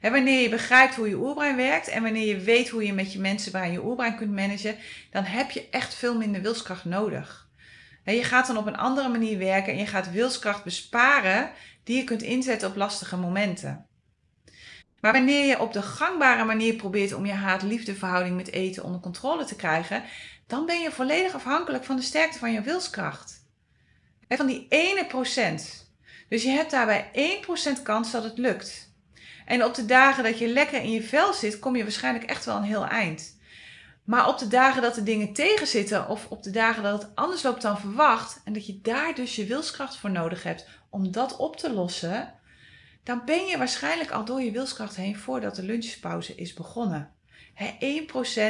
wanneer 0.00 0.42
je 0.42 0.48
begrijpt 0.48 0.94
hoe 0.94 1.08
je 1.08 1.16
oerbrein 1.16 1.56
werkt 1.56 1.88
en 1.88 2.02
wanneer 2.02 2.26
je 2.26 2.40
weet 2.40 2.68
hoe 2.68 2.86
je 2.86 2.92
met 2.92 3.12
je 3.12 3.18
mensen 3.18 3.52
bij 3.52 3.72
je 3.72 3.84
oerbrein 3.84 4.16
kunt 4.16 4.34
managen, 4.34 4.76
dan 5.10 5.24
heb 5.24 5.50
je 5.50 5.68
echt 5.70 5.94
veel 5.94 6.16
minder 6.16 6.42
wilskracht 6.42 6.84
nodig. 6.84 7.48
je 8.04 8.24
gaat 8.24 8.46
dan 8.46 8.56
op 8.56 8.66
een 8.66 8.76
andere 8.76 9.08
manier 9.08 9.38
werken 9.38 9.72
en 9.72 9.78
je 9.78 9.86
gaat 9.86 10.10
wilskracht 10.10 10.64
besparen 10.64 11.50
die 11.84 11.96
je 11.96 12.04
kunt 12.04 12.22
inzetten 12.22 12.68
op 12.68 12.76
lastige 12.76 13.16
momenten. 13.16 13.86
Maar 15.00 15.12
wanneer 15.12 15.46
je 15.46 15.60
op 15.60 15.72
de 15.72 15.82
gangbare 15.82 16.44
manier 16.44 16.74
probeert 16.74 17.12
om 17.12 17.26
je 17.26 17.32
haat-liefde 17.32 17.94
met 18.30 18.52
eten 18.52 18.84
onder 18.84 19.00
controle 19.00 19.44
te 19.44 19.56
krijgen, 19.56 20.02
dan 20.46 20.66
ben 20.66 20.80
je 20.80 20.90
volledig 20.90 21.34
afhankelijk 21.34 21.84
van 21.84 21.96
de 21.96 22.02
sterkte 22.02 22.38
van 22.38 22.52
je 22.52 22.60
wilskracht. 22.60 23.46
En 24.28 24.36
van 24.36 24.46
die 24.46 24.66
ene 24.68 25.06
procent. 25.06 25.87
Dus 26.28 26.42
je 26.42 26.50
hebt 26.50 26.70
daarbij 26.70 27.10
1% 27.78 27.82
kans 27.82 28.10
dat 28.10 28.24
het 28.24 28.38
lukt. 28.38 28.92
En 29.46 29.64
op 29.64 29.74
de 29.74 29.86
dagen 29.86 30.24
dat 30.24 30.38
je 30.38 30.48
lekker 30.48 30.82
in 30.82 30.90
je 30.90 31.02
vel 31.02 31.32
zit, 31.32 31.58
kom 31.58 31.76
je 31.76 31.82
waarschijnlijk 31.82 32.24
echt 32.24 32.44
wel 32.44 32.56
een 32.56 32.62
heel 32.62 32.86
eind. 32.86 33.36
Maar 34.04 34.28
op 34.28 34.38
de 34.38 34.48
dagen 34.48 34.82
dat 34.82 34.94
de 34.94 35.02
dingen 35.02 35.32
tegenzitten 35.32 36.08
of 36.08 36.26
op 36.28 36.42
de 36.42 36.50
dagen 36.50 36.82
dat 36.82 37.02
het 37.02 37.10
anders 37.14 37.42
loopt 37.42 37.62
dan 37.62 37.80
verwacht 37.80 38.40
en 38.44 38.52
dat 38.52 38.66
je 38.66 38.80
daar 38.80 39.14
dus 39.14 39.36
je 39.36 39.46
wilskracht 39.46 39.96
voor 39.96 40.10
nodig 40.10 40.42
hebt 40.42 40.66
om 40.90 41.12
dat 41.12 41.36
op 41.36 41.56
te 41.56 41.72
lossen, 41.72 42.34
dan 43.02 43.22
ben 43.24 43.46
je 43.46 43.58
waarschijnlijk 43.58 44.10
al 44.10 44.24
door 44.24 44.42
je 44.42 44.50
wilskracht 44.50 44.96
heen 44.96 45.16
voordat 45.16 45.54
de 45.54 45.62
lunchpauze 45.62 46.34
is 46.34 46.54
begonnen. 46.54 47.14
He, 47.54 47.74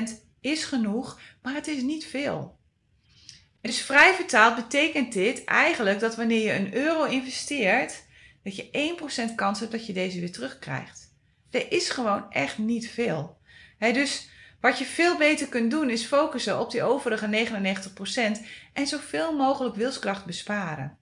1% 0.08 0.12
is 0.40 0.64
genoeg, 0.64 1.20
maar 1.42 1.54
het 1.54 1.66
is 1.66 1.82
niet 1.82 2.06
veel. 2.06 2.57
Dus 3.68 3.80
vrij 3.80 4.14
vertaald 4.14 4.54
betekent 4.54 5.12
dit 5.12 5.44
eigenlijk 5.44 6.00
dat 6.00 6.16
wanneer 6.16 6.44
je 6.44 6.52
een 6.52 6.74
euro 6.74 7.04
investeert, 7.04 8.04
dat 8.42 8.56
je 8.56 8.96
1% 9.30 9.34
kans 9.34 9.60
hebt 9.60 9.72
dat 9.72 9.86
je 9.86 9.92
deze 9.92 10.20
weer 10.20 10.32
terugkrijgt. 10.32 11.14
Er 11.50 11.72
is 11.72 11.90
gewoon 11.90 12.32
echt 12.32 12.58
niet 12.58 12.90
veel. 12.90 13.38
dus 13.78 14.28
wat 14.60 14.78
je 14.78 14.84
veel 14.84 15.16
beter 15.16 15.48
kunt 15.48 15.70
doen 15.70 15.90
is 15.90 16.04
focussen 16.04 16.60
op 16.60 16.70
die 16.70 16.82
overige 16.82 17.48
99% 18.38 18.46
en 18.72 18.86
zoveel 18.86 19.36
mogelijk 19.36 19.74
wilskracht 19.74 20.24
besparen. 20.24 20.98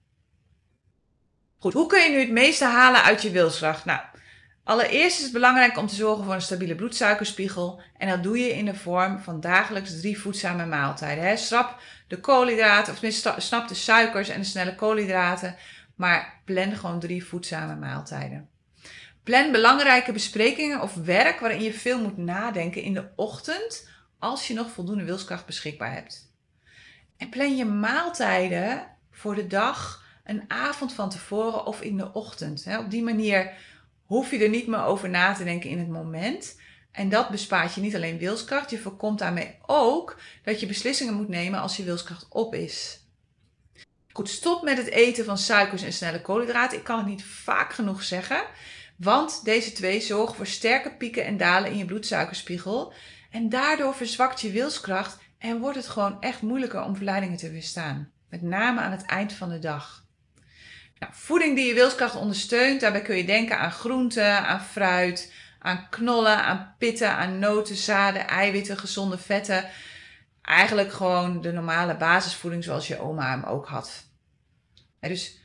Goed, 1.57 1.73
hoe 1.73 1.87
kun 1.87 2.01
je 2.01 2.09
nu 2.09 2.19
het 2.19 2.31
meeste 2.31 2.65
halen 2.65 3.03
uit 3.03 3.21
je 3.21 3.31
wilskracht? 3.31 3.85
Nou, 3.85 4.01
Allereerst 4.67 5.17
is 5.17 5.23
het 5.23 5.33
belangrijk 5.33 5.77
om 5.77 5.87
te 5.87 5.95
zorgen 5.95 6.23
voor 6.23 6.33
een 6.33 6.41
stabiele 6.41 6.75
bloedsuikerspiegel. 6.75 7.81
En 7.97 8.07
dat 8.07 8.23
doe 8.23 8.37
je 8.39 8.53
in 8.53 8.65
de 8.65 8.75
vorm 8.75 9.19
van 9.19 9.39
dagelijks 9.39 9.99
drie 9.99 10.19
voedzame 10.19 10.65
maaltijden. 10.65 11.23
Hè. 11.23 11.37
Schrap 11.37 11.81
de 12.07 12.19
koolhydraten, 12.19 12.93
of 12.93 12.99
tenminste 12.99 13.33
snap 13.37 13.67
de 13.67 13.73
suikers 13.73 14.29
en 14.29 14.39
de 14.39 14.45
snelle 14.45 14.75
koolhydraten. 14.75 15.55
Maar 15.95 16.41
plan 16.45 16.75
gewoon 16.75 16.99
drie 16.99 17.25
voedzame 17.25 17.75
maaltijden. 17.75 18.49
Plan 19.23 19.51
belangrijke 19.51 20.11
besprekingen 20.11 20.81
of 20.81 20.95
werk 20.95 21.39
waarin 21.39 21.61
je 21.61 21.73
veel 21.73 22.01
moet 22.01 22.17
nadenken 22.17 22.81
in 22.81 22.93
de 22.93 23.07
ochtend. 23.15 23.89
Als 24.19 24.47
je 24.47 24.53
nog 24.53 24.71
voldoende 24.71 25.03
wilskracht 25.03 25.45
beschikbaar 25.45 25.93
hebt. 25.93 26.33
En 27.17 27.29
plan 27.29 27.57
je 27.57 27.65
maaltijden 27.65 28.87
voor 29.11 29.35
de 29.35 29.47
dag 29.47 30.05
een 30.23 30.43
avond 30.47 30.93
van 30.93 31.09
tevoren 31.09 31.65
of 31.65 31.81
in 31.81 31.97
de 31.97 32.13
ochtend. 32.13 32.63
Hè. 32.63 32.77
Op 32.77 32.91
die 32.91 33.03
manier 33.03 33.51
hoef 34.07 34.31
je 34.31 34.43
er 34.43 34.49
niet 34.49 34.67
meer 34.67 34.83
over 34.83 35.09
na 35.09 35.33
te 35.33 35.43
denken 35.43 35.69
in 35.69 35.79
het 35.79 35.89
moment. 35.89 36.59
En 36.91 37.09
dat 37.09 37.29
bespaart 37.29 37.73
je 37.73 37.81
niet 37.81 37.95
alleen 37.95 38.17
wilskracht, 38.17 38.69
je 38.69 38.79
voorkomt 38.79 39.19
daarmee 39.19 39.57
ook 39.65 40.19
dat 40.43 40.59
je 40.59 40.65
beslissingen 40.65 41.13
moet 41.13 41.27
nemen 41.27 41.59
als 41.59 41.77
je 41.77 41.83
wilskracht 41.83 42.25
op 42.29 42.55
is. 42.55 43.01
Goed, 44.11 44.29
stop 44.29 44.63
met 44.63 44.77
het 44.77 44.87
eten 44.87 45.25
van 45.25 45.37
suikers 45.37 45.81
en 45.81 45.93
snelle 45.93 46.21
koolhydraten. 46.21 46.77
Ik 46.77 46.83
kan 46.83 46.97
het 46.97 47.07
niet 47.07 47.23
vaak 47.23 47.73
genoeg 47.73 48.03
zeggen, 48.03 48.43
want 48.95 49.45
deze 49.45 49.71
twee 49.71 50.01
zorgen 50.01 50.35
voor 50.35 50.47
sterke 50.47 50.91
pieken 50.91 51.25
en 51.25 51.37
dalen 51.37 51.71
in 51.71 51.77
je 51.77 51.85
bloedsuikerspiegel. 51.85 52.93
En 53.31 53.49
daardoor 53.49 53.95
verzwakt 53.95 54.41
je 54.41 54.51
wilskracht 54.51 55.19
en 55.37 55.59
wordt 55.59 55.77
het 55.77 55.87
gewoon 55.87 56.21
echt 56.21 56.41
moeilijker 56.41 56.83
om 56.83 56.95
verleidingen 56.95 57.37
te 57.37 57.51
weerstaan. 57.51 58.11
Met 58.29 58.41
name 58.41 58.81
aan 58.81 58.91
het 58.91 59.05
eind 59.05 59.33
van 59.33 59.49
de 59.49 59.59
dag. 59.59 60.06
Nou, 60.99 61.13
voeding 61.15 61.55
die 61.55 61.67
je 61.67 61.73
wilskracht 61.73 62.15
ondersteunt, 62.15 62.81
daarbij 62.81 63.01
kun 63.01 63.17
je 63.17 63.25
denken 63.25 63.59
aan 63.59 63.71
groenten, 63.71 64.45
aan 64.45 64.61
fruit, 64.61 65.33
aan 65.59 65.89
knollen, 65.89 66.43
aan 66.43 66.75
pitten, 66.77 67.11
aan 67.11 67.39
noten, 67.39 67.75
zaden, 67.75 68.27
eiwitten, 68.27 68.77
gezonde 68.77 69.17
vetten. 69.17 69.69
Eigenlijk 70.41 70.91
gewoon 70.91 71.41
de 71.41 71.51
normale 71.51 71.97
basisvoeding 71.97 72.63
zoals 72.63 72.87
je 72.87 72.99
oma 72.99 73.29
hem 73.29 73.43
ook 73.43 73.67
had. 73.67 74.05
dus 74.99 75.39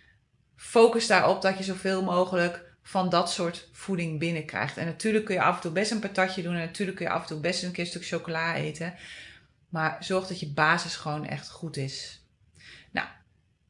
focus 0.57 1.07
daarop 1.07 1.43
dat 1.43 1.59
je 1.59 1.65
zoveel 1.65 2.03
mogelijk 2.03 2.71
van 2.83 3.09
dat 3.09 3.31
soort 3.31 3.69
voeding 3.73 4.19
binnenkrijgt. 4.19 4.77
En 4.77 4.87
natuurlijk 4.87 5.25
kun 5.25 5.35
je 5.35 5.43
af 5.43 5.55
en 5.55 5.61
toe 5.61 5.71
best 5.71 5.91
een 5.91 6.01
patatje 6.01 6.43
doen 6.43 6.55
en 6.55 6.67
natuurlijk 6.67 6.97
kun 6.97 7.07
je 7.07 7.12
af 7.12 7.21
en 7.21 7.27
toe 7.27 7.41
best 7.41 7.62
een 7.62 7.73
keer 7.73 7.85
een 7.85 7.91
stuk 7.91 8.07
chocola 8.07 8.55
eten. 8.55 8.95
Maar 9.69 9.97
zorg 10.01 10.27
dat 10.27 10.41
je 10.41 10.53
basis 10.53 10.97
gewoon 10.97 11.27
echt 11.27 11.51
goed 11.51 11.77
is. 11.77 12.22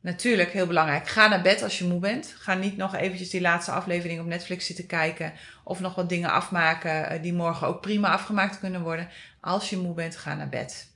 Natuurlijk, 0.02 0.50
heel 0.50 0.66
belangrijk. 0.66 1.08
Ga 1.08 1.28
naar 1.28 1.42
bed 1.42 1.62
als 1.62 1.78
je 1.78 1.84
moe 1.84 2.00
bent. 2.00 2.34
Ga 2.38 2.54
niet 2.54 2.76
nog 2.76 2.94
eventjes 2.94 3.30
die 3.30 3.40
laatste 3.40 3.70
aflevering 3.70 4.20
op 4.20 4.26
Netflix 4.26 4.66
zitten 4.66 4.86
kijken. 4.86 5.32
Of 5.64 5.80
nog 5.80 5.94
wat 5.94 6.08
dingen 6.08 6.30
afmaken 6.30 7.10
eh, 7.10 7.22
die 7.22 7.32
morgen 7.32 7.66
ook 7.66 7.80
prima 7.80 8.10
afgemaakt 8.10 8.58
kunnen 8.58 8.82
worden. 8.82 9.08
Als 9.40 9.70
je 9.70 9.76
moe 9.76 9.94
bent, 9.94 10.16
ga 10.16 10.34
naar 10.34 10.48
bed. 10.48 10.90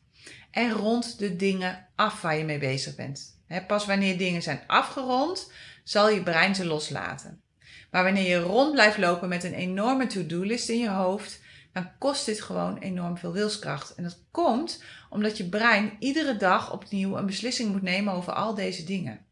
En 0.51 0.71
rond 0.71 1.19
de 1.19 1.37
dingen 1.37 1.87
af 1.95 2.23
waar 2.23 2.37
je 2.37 2.45
mee 2.45 2.59
bezig 2.59 2.95
bent. 2.95 3.41
pas 3.67 3.87
wanneer 3.87 4.19
dingen 4.19 4.43
zijn 4.43 4.61
afgerond, 4.67 5.53
zal 5.85 6.11
je 6.11 6.23
brein 6.23 6.55
ze 6.55 6.65
loslaten. 6.65 7.41
Maar 7.91 8.05
wanneer 8.05 8.29
je 8.29 8.41
rond 8.41 8.73
blijft 8.73 8.99
lopen 8.99 9.29
met 9.29 9.45
een 9.45 9.55
enorme 9.55 10.07
to-do-list 10.07 10.69
in 10.69 10.79
je 10.79 10.91
hoofd, 10.91 11.41
dan 11.73 11.91
kost 11.99 12.27
dit 12.27 12.41
gewoon 12.41 12.79
enorm 12.79 13.19
veel 13.19 13.33
wilskracht. 13.33 13.95
En 13.95 14.03
dat 14.03 14.23
komt 14.31 14.83
omdat 15.17 15.37
je 15.37 15.49
brein 15.49 15.97
iedere 15.99 16.37
dag 16.37 16.73
opnieuw 16.73 17.17
een 17.17 17.27
beslissing 17.27 17.73
moet 17.73 17.83
nemen 17.83 18.13
over 18.13 18.33
al 18.33 18.55
deze 18.55 18.85
dingen. 18.85 19.25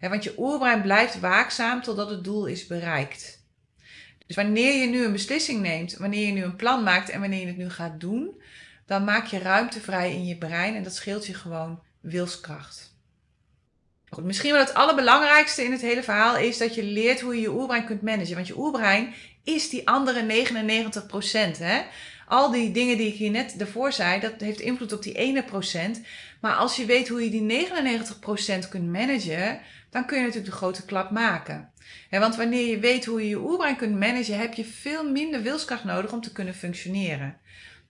want 0.00 0.24
je 0.24 0.34
oerbrein 0.38 0.82
blijft 0.82 1.20
waakzaam 1.20 1.82
totdat 1.82 2.10
het 2.10 2.24
doel 2.24 2.46
is 2.46 2.66
bereikt. 2.66 3.44
Dus 4.26 4.36
wanneer 4.36 4.80
je 4.80 4.86
nu 4.86 5.04
een 5.04 5.12
beslissing 5.12 5.60
neemt, 5.60 5.96
wanneer 5.96 6.26
je 6.26 6.32
nu 6.32 6.42
een 6.42 6.56
plan 6.56 6.82
maakt 6.82 7.10
en 7.10 7.20
wanneer 7.20 7.40
je 7.40 7.46
het 7.46 7.56
nu 7.56 7.70
gaat 7.70 8.00
doen, 8.00 8.42
dan 8.86 9.04
maak 9.04 9.26
je 9.26 9.38
ruimte 9.38 9.80
vrij 9.80 10.12
in 10.12 10.26
je 10.26 10.38
brein 10.38 10.74
en 10.74 10.82
dat 10.82 10.94
scheelt 10.94 11.26
je 11.26 11.34
gewoon 11.34 11.82
wilskracht. 12.00 12.94
Goed, 14.08 14.24
misschien 14.24 14.52
wel 14.52 14.60
het 14.60 14.74
allerbelangrijkste 14.74 15.64
in 15.64 15.72
het 15.72 15.80
hele 15.80 16.02
verhaal 16.02 16.36
is 16.36 16.58
dat 16.58 16.74
je 16.74 16.84
leert 16.84 17.20
hoe 17.20 17.34
je 17.34 17.40
je 17.40 17.50
oerbrein 17.50 17.84
kunt 17.84 18.02
managen. 18.02 18.34
Want 18.34 18.46
je 18.46 18.58
oerbrein 18.58 19.14
is 19.44 19.68
die 19.68 19.88
andere 19.88 20.22
99%. 20.22 21.58
Hè? 21.58 21.82
Al 22.30 22.50
die 22.50 22.70
dingen 22.70 22.96
die 22.96 23.06
ik 23.06 23.14
hier 23.14 23.30
net 23.30 23.54
daarvoor 23.58 23.92
zei, 23.92 24.20
dat 24.20 24.32
heeft 24.38 24.60
invloed 24.60 24.92
op 24.92 25.02
die 25.02 25.14
ene 25.14 25.42
procent. 25.42 26.00
Maar 26.40 26.54
als 26.54 26.76
je 26.76 26.84
weet 26.84 27.08
hoe 27.08 27.24
je 27.24 27.30
die 27.30 27.68
99% 28.64 28.68
kunt 28.68 28.92
managen, 28.92 29.60
dan 29.90 30.06
kun 30.06 30.16
je 30.16 30.22
natuurlijk 30.22 30.50
de 30.50 30.56
grote 30.56 30.84
klap 30.84 31.10
maken. 31.10 31.70
want 32.10 32.36
wanneer 32.36 32.66
je 32.66 32.78
weet 32.78 33.04
hoe 33.04 33.22
je 33.22 33.28
je 33.28 33.38
oerbrein 33.38 33.76
kunt 33.76 33.98
managen, 33.98 34.38
heb 34.38 34.54
je 34.54 34.64
veel 34.64 35.10
minder 35.10 35.42
wilskracht 35.42 35.84
nodig 35.84 36.12
om 36.12 36.20
te 36.20 36.32
kunnen 36.32 36.54
functioneren. 36.54 37.36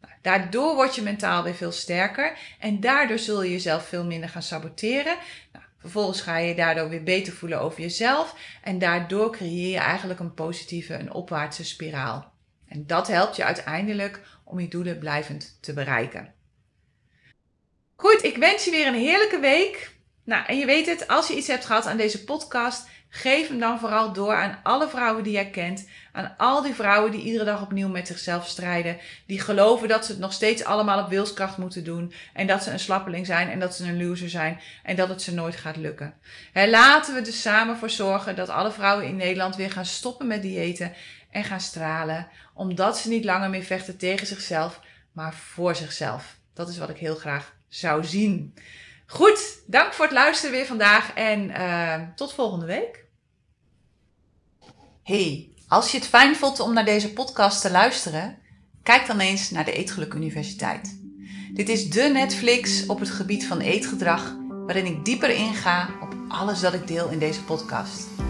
Nou, 0.00 0.14
daardoor 0.22 0.74
word 0.74 0.94
je 0.94 1.02
mentaal 1.02 1.42
weer 1.42 1.54
veel 1.54 1.72
sterker 1.72 2.38
en 2.58 2.80
daardoor 2.80 3.18
zul 3.18 3.42
je 3.42 3.50
jezelf 3.50 3.88
veel 3.88 4.04
minder 4.04 4.28
gaan 4.28 4.42
saboteren. 4.42 5.16
Nou, 5.52 5.64
vervolgens 5.78 6.20
ga 6.20 6.36
je 6.36 6.48
je 6.48 6.54
daardoor 6.54 6.88
weer 6.88 7.02
beter 7.02 7.32
voelen 7.32 7.60
over 7.60 7.80
jezelf 7.80 8.34
en 8.62 8.78
daardoor 8.78 9.32
creëer 9.32 9.70
je 9.70 9.78
eigenlijk 9.78 10.20
een 10.20 10.34
positieve, 10.34 10.94
een 10.94 11.12
opwaartse 11.12 11.64
spiraal. 11.64 12.38
En 12.70 12.86
dat 12.86 13.08
helpt 13.08 13.36
je 13.36 13.44
uiteindelijk 13.44 14.20
om 14.44 14.60
je 14.60 14.68
doelen 14.68 14.98
blijvend 14.98 15.58
te 15.60 15.72
bereiken. 15.72 16.32
Goed, 17.96 18.24
ik 18.24 18.36
wens 18.36 18.64
je 18.64 18.70
weer 18.70 18.86
een 18.86 18.94
heerlijke 18.94 19.38
week. 19.38 19.94
Nou, 20.24 20.46
en 20.46 20.58
je 20.58 20.66
weet 20.66 20.86
het, 20.86 21.08
als 21.08 21.28
je 21.28 21.36
iets 21.36 21.46
hebt 21.46 21.64
gehad 21.64 21.86
aan 21.86 21.96
deze 21.96 22.24
podcast, 22.24 22.88
geef 23.08 23.48
hem 23.48 23.58
dan 23.58 23.78
vooral 23.78 24.12
door 24.12 24.34
aan 24.34 24.60
alle 24.62 24.88
vrouwen 24.88 25.24
die 25.24 25.32
jij 25.32 25.50
kent. 25.50 25.88
Aan 26.12 26.34
al 26.36 26.62
die 26.62 26.74
vrouwen 26.74 27.10
die 27.10 27.22
iedere 27.22 27.44
dag 27.44 27.62
opnieuw 27.62 27.88
met 27.88 28.06
zichzelf 28.06 28.46
strijden. 28.46 28.98
Die 29.26 29.40
geloven 29.40 29.88
dat 29.88 30.04
ze 30.04 30.12
het 30.12 30.20
nog 30.20 30.32
steeds 30.32 30.64
allemaal 30.64 31.02
op 31.02 31.08
wilskracht 31.08 31.56
moeten 31.56 31.84
doen. 31.84 32.12
En 32.34 32.46
dat 32.46 32.62
ze 32.62 32.70
een 32.70 32.78
slappeling 32.78 33.26
zijn 33.26 33.50
en 33.50 33.58
dat 33.58 33.74
ze 33.74 33.84
een 33.84 34.06
loser 34.06 34.30
zijn. 34.30 34.60
En 34.82 34.96
dat 34.96 35.08
het 35.08 35.22
ze 35.22 35.34
nooit 35.34 35.56
gaat 35.56 35.76
lukken. 35.76 36.14
laten 36.52 37.12
we 37.12 37.18
er 37.18 37.24
dus 37.24 37.42
samen 37.42 37.76
voor 37.76 37.90
zorgen 37.90 38.36
dat 38.36 38.48
alle 38.48 38.72
vrouwen 38.72 39.06
in 39.06 39.16
Nederland 39.16 39.56
weer 39.56 39.70
gaan 39.70 39.86
stoppen 39.86 40.26
met 40.26 40.42
diëten. 40.42 40.92
En 41.30 41.44
gaan 41.44 41.60
stralen. 41.60 42.28
Omdat 42.54 42.98
ze 42.98 43.08
niet 43.08 43.24
langer 43.24 43.50
meer 43.50 43.62
vechten 43.62 43.96
tegen 43.96 44.26
zichzelf, 44.26 44.80
maar 45.12 45.34
voor 45.34 45.76
zichzelf. 45.76 46.36
Dat 46.54 46.68
is 46.68 46.78
wat 46.78 46.88
ik 46.88 46.96
heel 46.96 47.14
graag 47.14 47.54
zou 47.68 48.04
zien. 48.04 48.54
Goed, 49.06 49.62
dank 49.66 49.92
voor 49.92 50.04
het 50.04 50.14
luisteren 50.14 50.54
weer 50.54 50.66
vandaag 50.66 51.12
en 51.14 51.50
uh, 51.50 51.94
tot 52.14 52.32
volgende 52.34 52.66
week. 52.66 53.04
Hey, 55.02 55.50
als 55.68 55.90
je 55.92 55.98
het 55.98 56.06
fijn 56.06 56.36
vond 56.36 56.60
om 56.60 56.72
naar 56.72 56.84
deze 56.84 57.12
podcast 57.12 57.60
te 57.60 57.70
luisteren, 57.70 58.38
kijk 58.82 59.06
dan 59.06 59.20
eens 59.20 59.50
naar 59.50 59.64
de 59.64 59.72
Eetgeluk 59.72 60.14
Universiteit. 60.14 60.98
Dit 61.52 61.68
is 61.68 61.90
de 61.90 62.02
Netflix 62.02 62.86
op 62.86 63.00
het 63.00 63.10
gebied 63.10 63.46
van 63.46 63.60
eetgedrag, 63.60 64.36
waarin 64.48 64.86
ik 64.86 65.04
dieper 65.04 65.30
inga 65.30 65.88
op 66.00 66.14
alles 66.28 66.60
dat 66.60 66.74
ik 66.74 66.86
deel 66.86 67.08
in 67.08 67.18
deze 67.18 67.44
podcast. 67.44 68.29